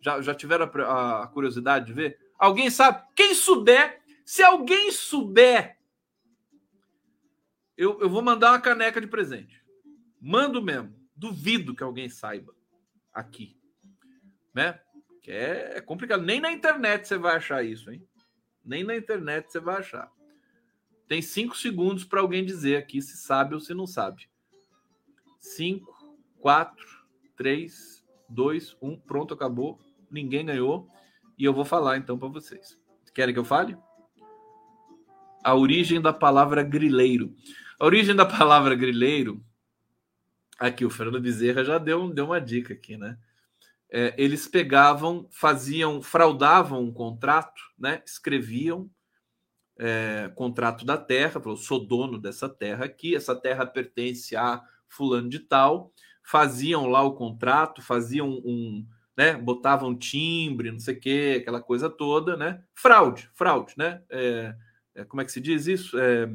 [0.00, 2.18] Já, já tiveram a, a curiosidade de ver?
[2.38, 3.04] Alguém sabe?
[3.16, 5.76] Quem souber, se alguém souber,
[7.76, 9.60] eu, eu vou mandar uma caneca de presente.
[10.20, 10.94] Mando mesmo.
[11.16, 12.54] Duvido que alguém saiba
[13.12, 13.58] aqui.
[14.54, 14.78] Né?
[15.22, 16.22] Que é, é complicado.
[16.22, 18.06] Nem na internet você vai achar isso, hein?
[18.64, 20.10] Nem na internet você vai achar.
[21.06, 24.28] Tem cinco segundos para alguém dizer aqui se sabe ou se não sabe.
[25.38, 25.92] Cinco,
[26.38, 26.86] quatro,
[27.36, 28.96] três, dois, um.
[28.96, 29.78] Pronto, acabou.
[30.10, 30.88] Ninguém ganhou.
[31.36, 32.78] E eu vou falar então para vocês.
[33.12, 33.76] Querem que eu fale?
[35.42, 37.34] A origem da palavra grileiro.
[37.78, 39.44] A origem da palavra grileiro.
[40.58, 43.18] Aqui, o Fernando Bezerra já deu, deu uma dica aqui, né?
[43.90, 48.02] É, eles pegavam, faziam, fraudavam um contrato, né?
[48.06, 48.88] escreviam
[49.80, 55.30] é, contrato da terra, falou, sou dono dessa terra aqui, essa terra pertence a fulano
[55.30, 58.86] de tal, faziam lá o contrato, faziam um,
[59.16, 62.62] né, botavam timbre, não sei o que, aquela coisa toda, né?
[62.74, 64.02] Fraude, fraude, né?
[64.10, 64.54] É,
[64.94, 65.98] é, como é que se diz isso?
[65.98, 66.30] É,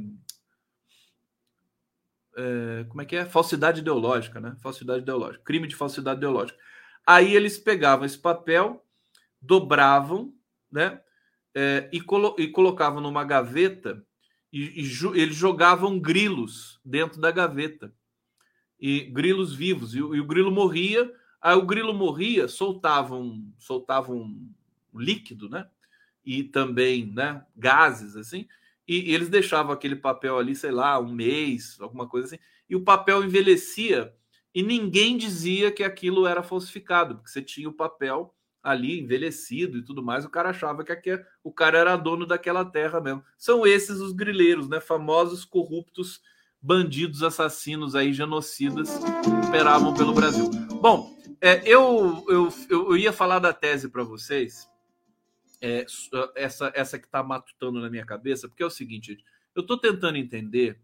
[2.37, 3.25] é, como é que é?
[3.25, 4.55] Falsidade ideológica, né?
[4.59, 6.57] Falsidade ideológica, crime de falsidade ideológica.
[7.05, 8.83] Aí eles pegavam esse papel,
[9.41, 10.33] dobravam,
[10.71, 10.99] né?
[11.53, 14.05] É, e, colo e, colocavam numa gaveta
[14.51, 17.93] e, e eles jogavam grilos dentro da gaveta
[18.77, 21.09] e grilos vivos e, e, o grilo morria
[21.41, 24.37] aí o grilo morria soltavam soltavam
[24.93, 25.65] líquido né
[26.25, 28.45] e também né gases assim
[28.85, 32.83] e eles deixavam aquele papel ali sei lá um mês alguma coisa assim e o
[32.83, 34.13] papel envelhecia
[34.55, 38.33] e ninguém dizia que aquilo era falsificado, porque você tinha o papel
[38.63, 42.63] ali envelhecido e tudo mais, o cara achava que aqui, o cara era dono daquela
[42.63, 43.21] terra mesmo.
[43.37, 44.79] São esses os grileiros, né?
[44.79, 46.21] Famosos corruptos,
[46.61, 50.49] bandidos, assassinos aí, genocidas, que operavam pelo Brasil.
[50.81, 54.67] Bom, é, eu, eu, eu ia falar da tese para vocês,
[55.61, 55.85] é,
[56.33, 59.17] essa, essa que está matutando na minha cabeça, porque é o seguinte,
[59.53, 60.79] eu estou tentando entender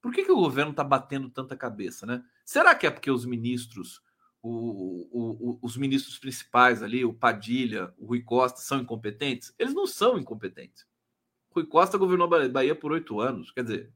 [0.00, 2.22] por que, que o governo está batendo tanta cabeça, né?
[2.46, 4.00] Será que é porque os ministros,
[4.40, 9.52] o, o, os ministros principais ali, o Padilha, o Rui Costa, são incompetentes?
[9.58, 10.86] Eles não são incompetentes.
[11.50, 13.50] Rui Costa governou a Bahia por oito anos.
[13.50, 13.92] Quer dizer,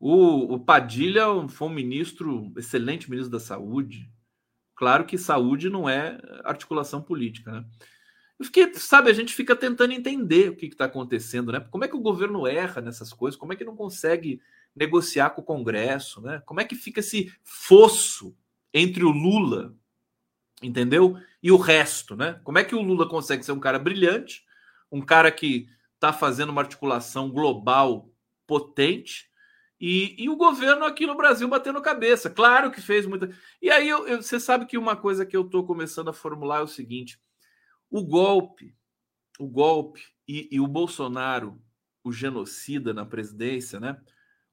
[0.00, 4.10] o, o Padilha foi um ministro, excelente ministro da Saúde.
[4.74, 7.64] Claro que saúde não é articulação política, né?
[8.38, 11.60] Eu fiquei, sabe, a gente fica tentando entender o que está acontecendo, né?
[11.60, 13.38] Como é que o governo erra nessas coisas?
[13.38, 14.40] Como é que não consegue
[14.76, 16.42] negociar com o Congresso, né?
[16.44, 18.36] Como é que fica esse fosso
[18.72, 19.74] entre o Lula,
[20.62, 21.16] entendeu?
[21.42, 22.40] E o resto, né?
[22.44, 24.44] Como é que o Lula consegue ser um cara brilhante,
[24.92, 28.10] um cara que está fazendo uma articulação global
[28.46, 29.30] potente,
[29.78, 32.30] e, e, o governo aqui no Brasil batendo cabeça.
[32.30, 33.28] Claro que fez muita.
[33.60, 36.60] E aí eu, eu, você sabe que uma coisa que eu estou começando a formular
[36.60, 37.20] é o seguinte:
[37.90, 38.74] o golpe,
[39.38, 41.60] o golpe e, e o Bolsonaro,
[42.02, 44.00] o genocida na presidência, né?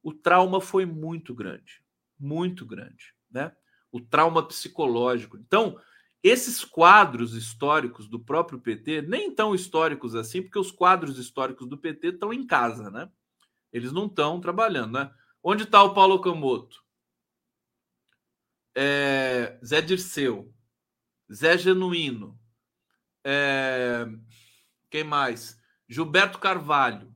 [0.03, 1.81] O trauma foi muito grande,
[2.19, 3.55] muito grande, né?
[3.91, 5.37] O trauma psicológico.
[5.37, 5.79] Então,
[6.21, 11.77] esses quadros históricos do próprio PT, nem tão históricos assim, porque os quadros históricos do
[11.77, 13.09] PT estão em casa, né?
[13.71, 15.13] Eles não estão trabalhando, né?
[15.41, 16.83] Onde está o Paulo Camoto?
[18.75, 20.53] É, Zé Dirceu,
[21.31, 22.39] Zé Genuíno,
[23.23, 24.05] é,
[24.89, 25.59] quem mais?
[25.87, 27.12] Gilberto Carvalho,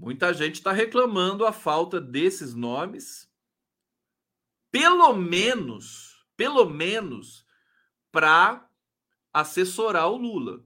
[0.00, 3.30] Muita gente está reclamando a falta desses nomes,
[4.72, 7.44] pelo menos, pelo menos,
[8.10, 8.66] para
[9.30, 10.64] assessorar o Lula.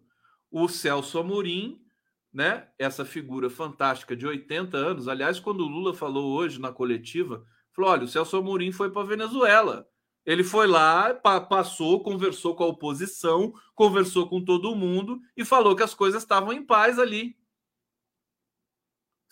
[0.53, 1.85] O Celso Amorim,
[2.32, 2.68] né?
[2.78, 5.09] Essa figura fantástica de 80 anos.
[5.09, 9.03] Aliás, quando o Lula falou hoje na coletiva, falou: olha, o Celso Amorim foi para
[9.03, 9.85] Venezuela.
[10.24, 15.82] Ele foi lá, passou, conversou com a oposição, conversou com todo mundo e falou que
[15.82, 17.37] as coisas estavam em paz ali.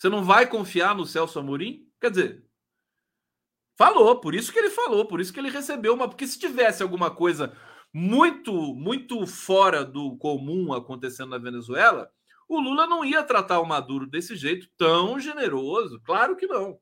[0.03, 1.87] Você não vai confiar no Celso Amorim?
[2.01, 2.45] Quer dizer,
[3.77, 6.09] falou, por isso que ele falou, por isso que ele recebeu uma.
[6.09, 7.55] Porque se tivesse alguma coisa
[7.93, 12.11] muito, muito fora do comum acontecendo na Venezuela,
[12.49, 16.01] o Lula não ia tratar o Maduro desse jeito tão generoso.
[16.03, 16.77] Claro que não,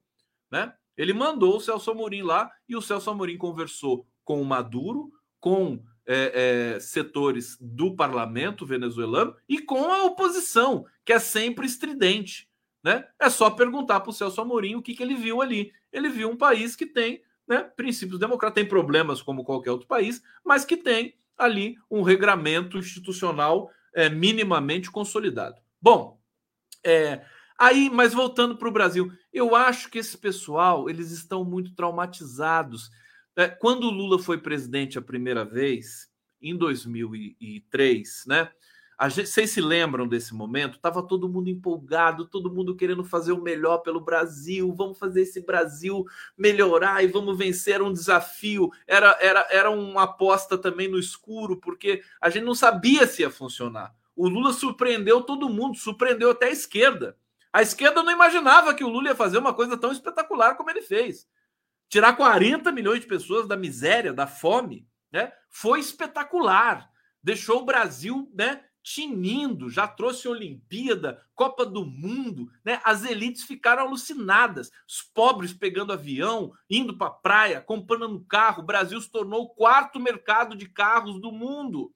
[0.50, 0.74] né?
[0.98, 5.80] Ele mandou o Celso Amorim lá e o Celso Amorim conversou com o Maduro, com
[6.08, 12.50] é, é, setores do parlamento venezuelano e com a oposição, que é sempre estridente.
[12.84, 13.06] Né?
[13.20, 15.72] É só perguntar para o Celso Amorim o que, que ele viu ali.
[15.92, 20.22] Ele viu um país que tem né, princípios democráticos, tem problemas como qualquer outro país,
[20.44, 25.62] mas que tem ali um regramento institucional é, minimamente consolidado.
[25.82, 26.20] Bom,
[26.84, 27.26] é,
[27.58, 32.90] aí, mas voltando para o Brasil, eu acho que esse pessoal eles estão muito traumatizados.
[33.36, 36.10] É, quando o Lula foi presidente a primeira vez,
[36.42, 38.50] em 2003, né?
[39.10, 40.78] Gente, vocês se lembram desse momento?
[40.78, 44.72] Tava todo mundo empolgado, todo mundo querendo fazer o melhor pelo Brasil.
[44.74, 46.06] Vamos fazer esse Brasil
[46.38, 48.70] melhorar e vamos vencer um desafio.
[48.86, 53.32] Era, era, era uma aposta também no escuro, porque a gente não sabia se ia
[53.32, 53.92] funcionar.
[54.16, 57.18] O Lula surpreendeu todo mundo, surpreendeu até a esquerda.
[57.52, 60.82] A esquerda não imaginava que o Lula ia fazer uma coisa tão espetacular como ele
[60.82, 61.28] fez.
[61.90, 65.34] Tirar 40 milhões de pessoas da miséria, da fome, né?
[65.50, 66.90] Foi espetacular.
[67.24, 68.64] Deixou o Brasil, né?
[68.84, 72.82] Tinindo, já trouxe Olimpíada, Copa do Mundo, né?
[72.84, 74.72] As elites ficaram alucinadas.
[74.88, 78.64] Os pobres pegando avião, indo para a praia, comprando carro.
[78.64, 81.94] O Brasil se tornou o quarto mercado de carros do mundo.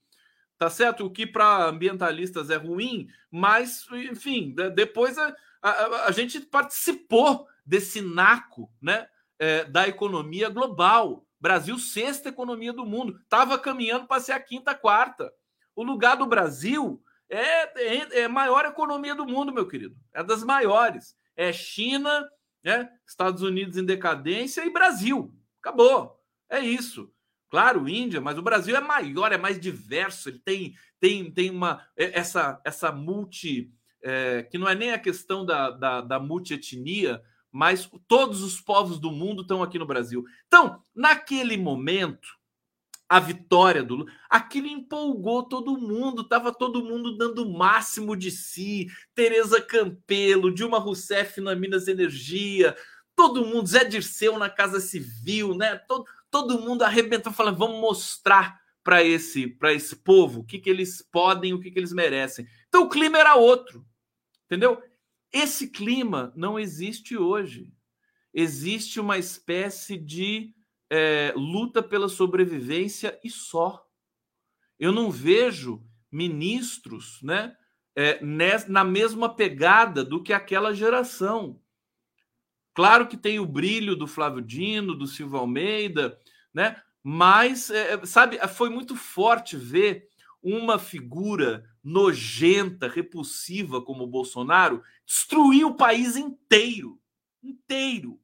[0.57, 1.05] Tá certo?
[1.05, 8.01] O que para ambientalistas é ruim, mas, enfim, depois a, a, a gente participou desse
[8.01, 9.07] naco, né?
[9.37, 11.25] É, da economia global.
[11.41, 13.19] Brasil, sexta economia do mundo.
[13.21, 15.31] Estava caminhando para ser a quinta, quarta.
[15.75, 19.95] O lugar do Brasil é, é, é, maior economia do mundo, meu querido.
[20.13, 21.15] É das maiores.
[21.35, 22.27] É China,
[22.63, 22.89] né?
[23.07, 25.33] Estados Unidos em decadência e Brasil.
[25.59, 26.19] Acabou.
[26.49, 27.11] É isso.
[27.49, 30.29] Claro, Índia, mas o Brasil é maior, é mais diverso.
[30.29, 33.71] Ele tem, tem, tem uma é, essa essa multi
[34.01, 38.99] é, que não é nem a questão da, da, da multietnia, mas todos os povos
[38.99, 40.23] do mundo estão aqui no Brasil.
[40.45, 42.27] Então, naquele momento,
[43.07, 48.31] a vitória do Lula, aquilo empolgou todo mundo, estava todo mundo dando o máximo de
[48.31, 48.87] si.
[49.13, 52.75] Tereza Campelo, Dilma Rousseff na Minas Energia,
[53.15, 55.75] todo mundo, Zé Dirceu na Casa Civil, né?
[55.87, 61.01] Todo, todo mundo arrebentou, falando: vamos mostrar para esse, esse povo o que, que eles
[61.01, 62.47] podem, o que, que eles merecem.
[62.67, 63.85] Então o clima era outro,
[64.45, 64.81] entendeu?
[65.31, 67.73] Esse clima não existe hoje.
[68.33, 70.53] Existe uma espécie de
[70.89, 73.85] é, luta pela sobrevivência e só.
[74.79, 77.55] Eu não vejo ministros né,
[77.95, 78.19] é,
[78.67, 81.61] na mesma pegada do que aquela geração.
[82.73, 86.19] Claro que tem o brilho do Flávio Dino, do Silva Almeida,
[86.53, 86.81] né?
[87.01, 90.09] Mas, é, sabe, foi muito forte ver
[90.41, 96.99] uma figura nojenta, repulsiva como o Bolsonaro destruir o país inteiro,
[97.41, 98.19] inteiro,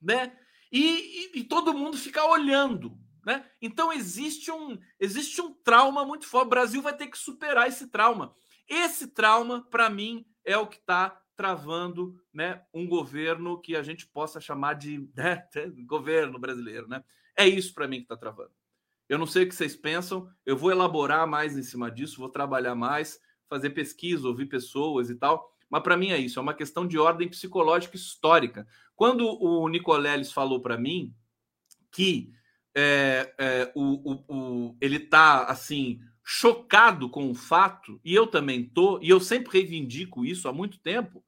[0.00, 0.36] né?
[0.74, 2.98] E, e, e todo mundo fica olhando.
[3.24, 3.48] Né?
[3.62, 6.46] Então existe um, existe um trauma muito forte.
[6.46, 8.34] O Brasil vai ter que superar esse trauma.
[8.68, 14.06] Esse trauma, para mim, é o que está travando né, um governo que a gente
[14.06, 15.46] possa chamar de né,
[15.86, 16.88] governo brasileiro.
[16.88, 17.04] Né?
[17.36, 18.52] É isso para mim que está travando.
[19.08, 22.28] Eu não sei o que vocês pensam, eu vou elaborar mais em cima disso, vou
[22.28, 25.53] trabalhar mais, fazer pesquisa, ouvir pessoas e tal.
[25.74, 28.64] Mas para mim é isso, é uma questão de ordem psicológica histórica.
[28.94, 31.12] Quando o Nicoleles falou para mim
[31.90, 32.32] que
[32.72, 38.64] é, é, o, o, o, ele está assim chocado com o fato, e eu também
[38.64, 41.24] tô, e eu sempre reivindico isso há muito tempo,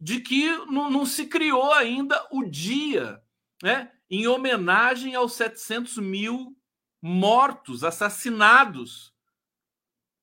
[0.00, 3.20] de que não, não se criou ainda o dia,
[3.60, 6.56] né, em homenagem aos 700 mil
[7.02, 9.12] mortos, assassinados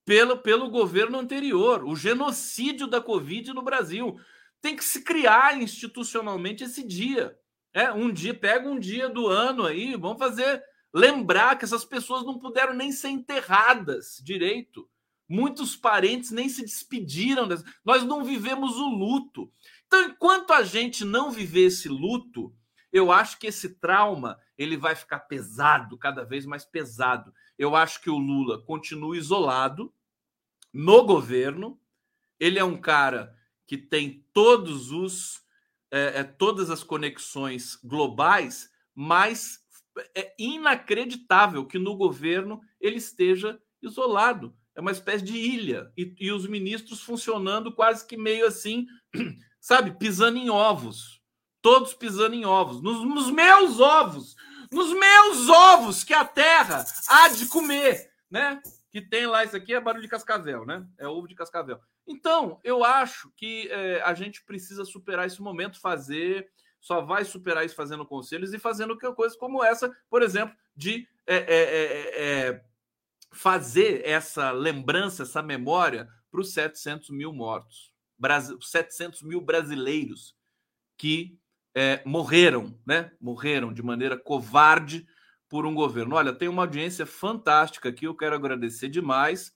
[0.06, 4.20] pelo, pelo governo anterior, o genocídio da Covid no Brasil.
[4.62, 7.38] Tem que se criar institucionalmente esse dia.
[7.74, 10.62] É, um dia, pega um dia do ano aí, vamos fazer
[10.94, 14.90] lembrar que essas pessoas não puderam nem ser enterradas direito.
[15.28, 17.48] Muitos parentes nem se despediram.
[17.86, 19.52] Nós não vivemos o luto.
[19.88, 22.54] Então, enquanto a gente não viver esse luto,
[22.92, 27.34] eu acho que esse trauma ele vai ficar pesado, cada vez mais pesado.
[27.62, 29.94] Eu acho que o Lula continua isolado
[30.74, 31.80] no governo.
[32.40, 33.36] Ele é um cara
[33.68, 35.44] que tem todos os
[35.92, 39.60] é, é, todas as conexões globais, mas
[40.16, 44.58] é inacreditável que no governo ele esteja isolado.
[44.74, 48.88] É uma espécie de ilha e, e os ministros funcionando quase que meio assim,
[49.62, 51.22] sabe, pisando em ovos,
[51.62, 54.36] todos pisando em ovos, nos, nos meus ovos,
[54.72, 58.62] nos meus ovos que a terra há de comer, né?
[58.92, 60.86] que tem lá, isso aqui é barulho de cascavel, né?
[60.98, 61.80] É ovo de cascavel.
[62.06, 67.66] Então, eu acho que é, a gente precisa superar esse momento, fazer, só vai superar
[67.66, 72.66] isso fazendo conselhos e fazendo coisas como essa, por exemplo, de é, é, é
[73.32, 77.94] fazer essa lembrança, essa memória para os 700 mil mortos,
[78.60, 80.36] 700 mil brasileiros
[80.98, 81.40] que
[81.76, 83.12] é, morreram, né?
[83.20, 85.06] Morreram de maneira covarde
[85.50, 86.16] por um governo.
[86.16, 89.54] Olha, tem uma audiência fantástica aqui, eu quero agradecer demais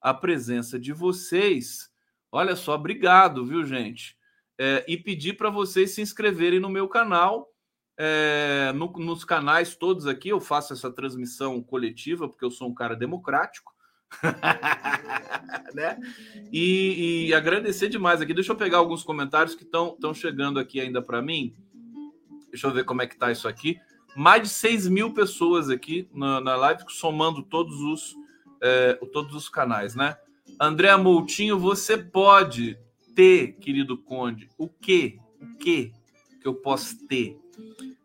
[0.00, 1.90] a presença de vocês.
[2.30, 4.16] Olha só, obrigado, viu, gente?
[4.58, 7.50] É, e pedir para vocês se inscreverem no meu canal.
[7.96, 12.74] É, no, nos canais todos aqui, eu faço essa transmissão coletiva, porque eu sou um
[12.74, 13.73] cara democrático.
[15.74, 15.98] né?
[16.52, 18.32] E, e, agradecer demais aqui.
[18.32, 21.54] Deixa eu pegar alguns comentários que estão chegando aqui ainda para mim.
[22.50, 23.78] Deixa eu ver como é que tá isso aqui.
[24.16, 28.14] Mais de 6 mil pessoas aqui na, na live, somando todos os,
[28.62, 30.16] é, todos os canais, né?
[30.60, 32.78] André Moutinho, você pode
[33.14, 35.18] ter, querido Conde, o que?
[35.40, 35.92] O que
[36.40, 37.38] que eu posso ter?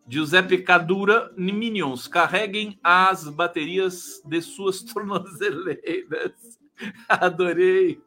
[0.09, 6.59] Giuseppe Cadura, Minions, carreguem as baterias de suas tornozeleiras.
[7.07, 8.01] Adorei,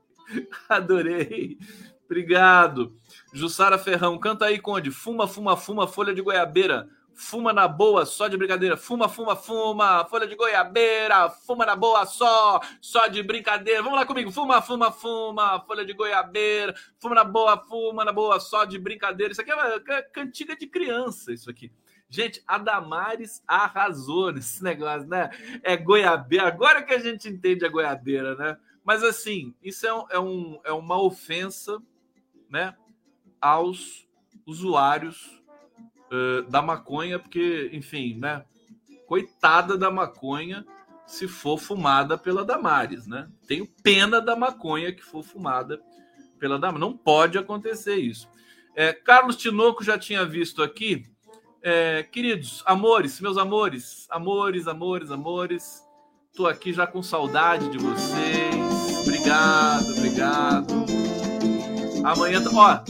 [0.69, 1.57] adorei.
[2.05, 2.93] Obrigado.
[3.33, 4.91] Jussara Ferrão, canta aí, Conde.
[4.91, 6.89] Fuma, fuma, fuma, folha de goiabeira.
[7.15, 8.77] Fuma na boa, só de brincadeira.
[8.77, 11.31] Fuma, fuma, fuma, folha de goiabeira.
[11.31, 13.81] Fuma na boa, só, só de brincadeira.
[13.81, 14.33] Vamos lá comigo.
[14.33, 16.75] Fuma, fuma, fuma, folha de goiabeira.
[16.99, 19.31] Fuma na boa, fuma na boa, só de brincadeira.
[19.31, 19.81] Isso aqui é uma
[20.13, 21.71] cantiga de criança, isso aqui.
[22.13, 25.31] Gente, a Damares arrasou nesse negócio, né?
[25.63, 26.47] É goiabeira.
[26.47, 28.59] Agora que a gente entende a goiabeira, né?
[28.85, 31.81] Mas assim, isso é, um, é, um, é uma ofensa,
[32.51, 32.77] né?
[33.41, 34.07] Aos
[34.45, 35.43] usuários
[36.13, 38.45] uh, da maconha, porque, enfim, né?
[39.07, 40.67] Coitada da maconha
[41.07, 43.27] se for fumada pela Damares, né?
[43.47, 45.81] Tenho pena da maconha que for fumada
[46.39, 46.81] pela Damares.
[46.81, 48.29] Não pode acontecer isso.
[48.75, 51.11] É, Carlos Tinoco já tinha visto aqui
[51.63, 55.83] é, queridos, amores, meus amores, amores, amores, amores,
[56.35, 59.01] tô aqui já com saudade de vocês.
[59.03, 60.75] Obrigado, obrigado.
[62.05, 62.85] Amanhã, ó,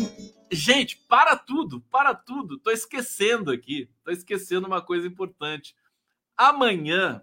[0.51, 2.59] gente, para tudo, para tudo.
[2.59, 5.77] Tô esquecendo aqui, tô esquecendo uma coisa importante.
[6.35, 7.21] Amanhã,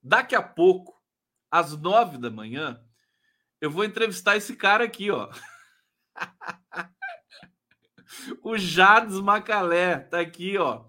[0.00, 0.96] daqui a pouco,
[1.50, 2.80] às nove da manhã,
[3.60, 5.28] eu vou entrevistar esse cara aqui, ó.
[8.42, 10.84] O Jades Macalé tá aqui, ó.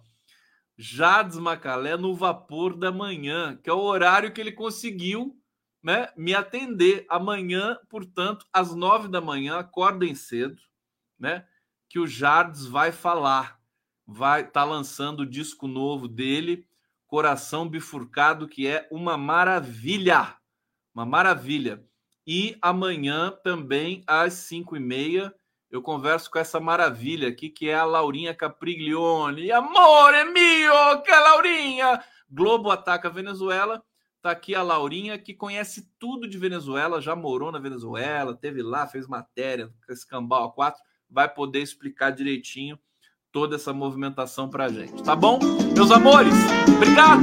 [0.78, 5.38] Jades Macalé no vapor da manhã, que é o horário que ele conseguiu
[5.84, 7.06] né, me atender.
[7.10, 10.62] Amanhã, portanto, às nove da manhã, acordem cedo,
[11.20, 11.46] né?
[11.90, 13.60] Que o Jardes vai falar.
[14.06, 16.66] Vai tá lançando o disco novo dele,
[17.06, 20.36] Coração Bifurcado, que é uma maravilha.
[20.94, 21.84] Uma maravilha.
[22.26, 25.34] E amanhã também, às cinco e meia,
[25.72, 29.52] eu converso com essa maravilha aqui, que é a Laurinha Capriglione.
[29.52, 32.04] Amor é mio, que Laurinha!
[32.30, 33.84] Globo ataca Venezuela.
[34.22, 38.86] Tá aqui a Laurinha, que conhece tudo de Venezuela, já morou na Venezuela, teve lá,
[38.86, 42.78] fez matéria, escambau a quatro, vai poder explicar direitinho
[43.32, 45.40] toda essa movimentação pra gente, tá bom?
[45.74, 46.34] Meus amores,
[46.76, 47.22] obrigado,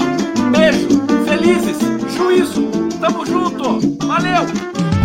[0.51, 0.89] beijo,
[1.27, 1.77] felizes,
[2.16, 2.62] juízo,
[2.98, 4.95] tamo junto, valeu!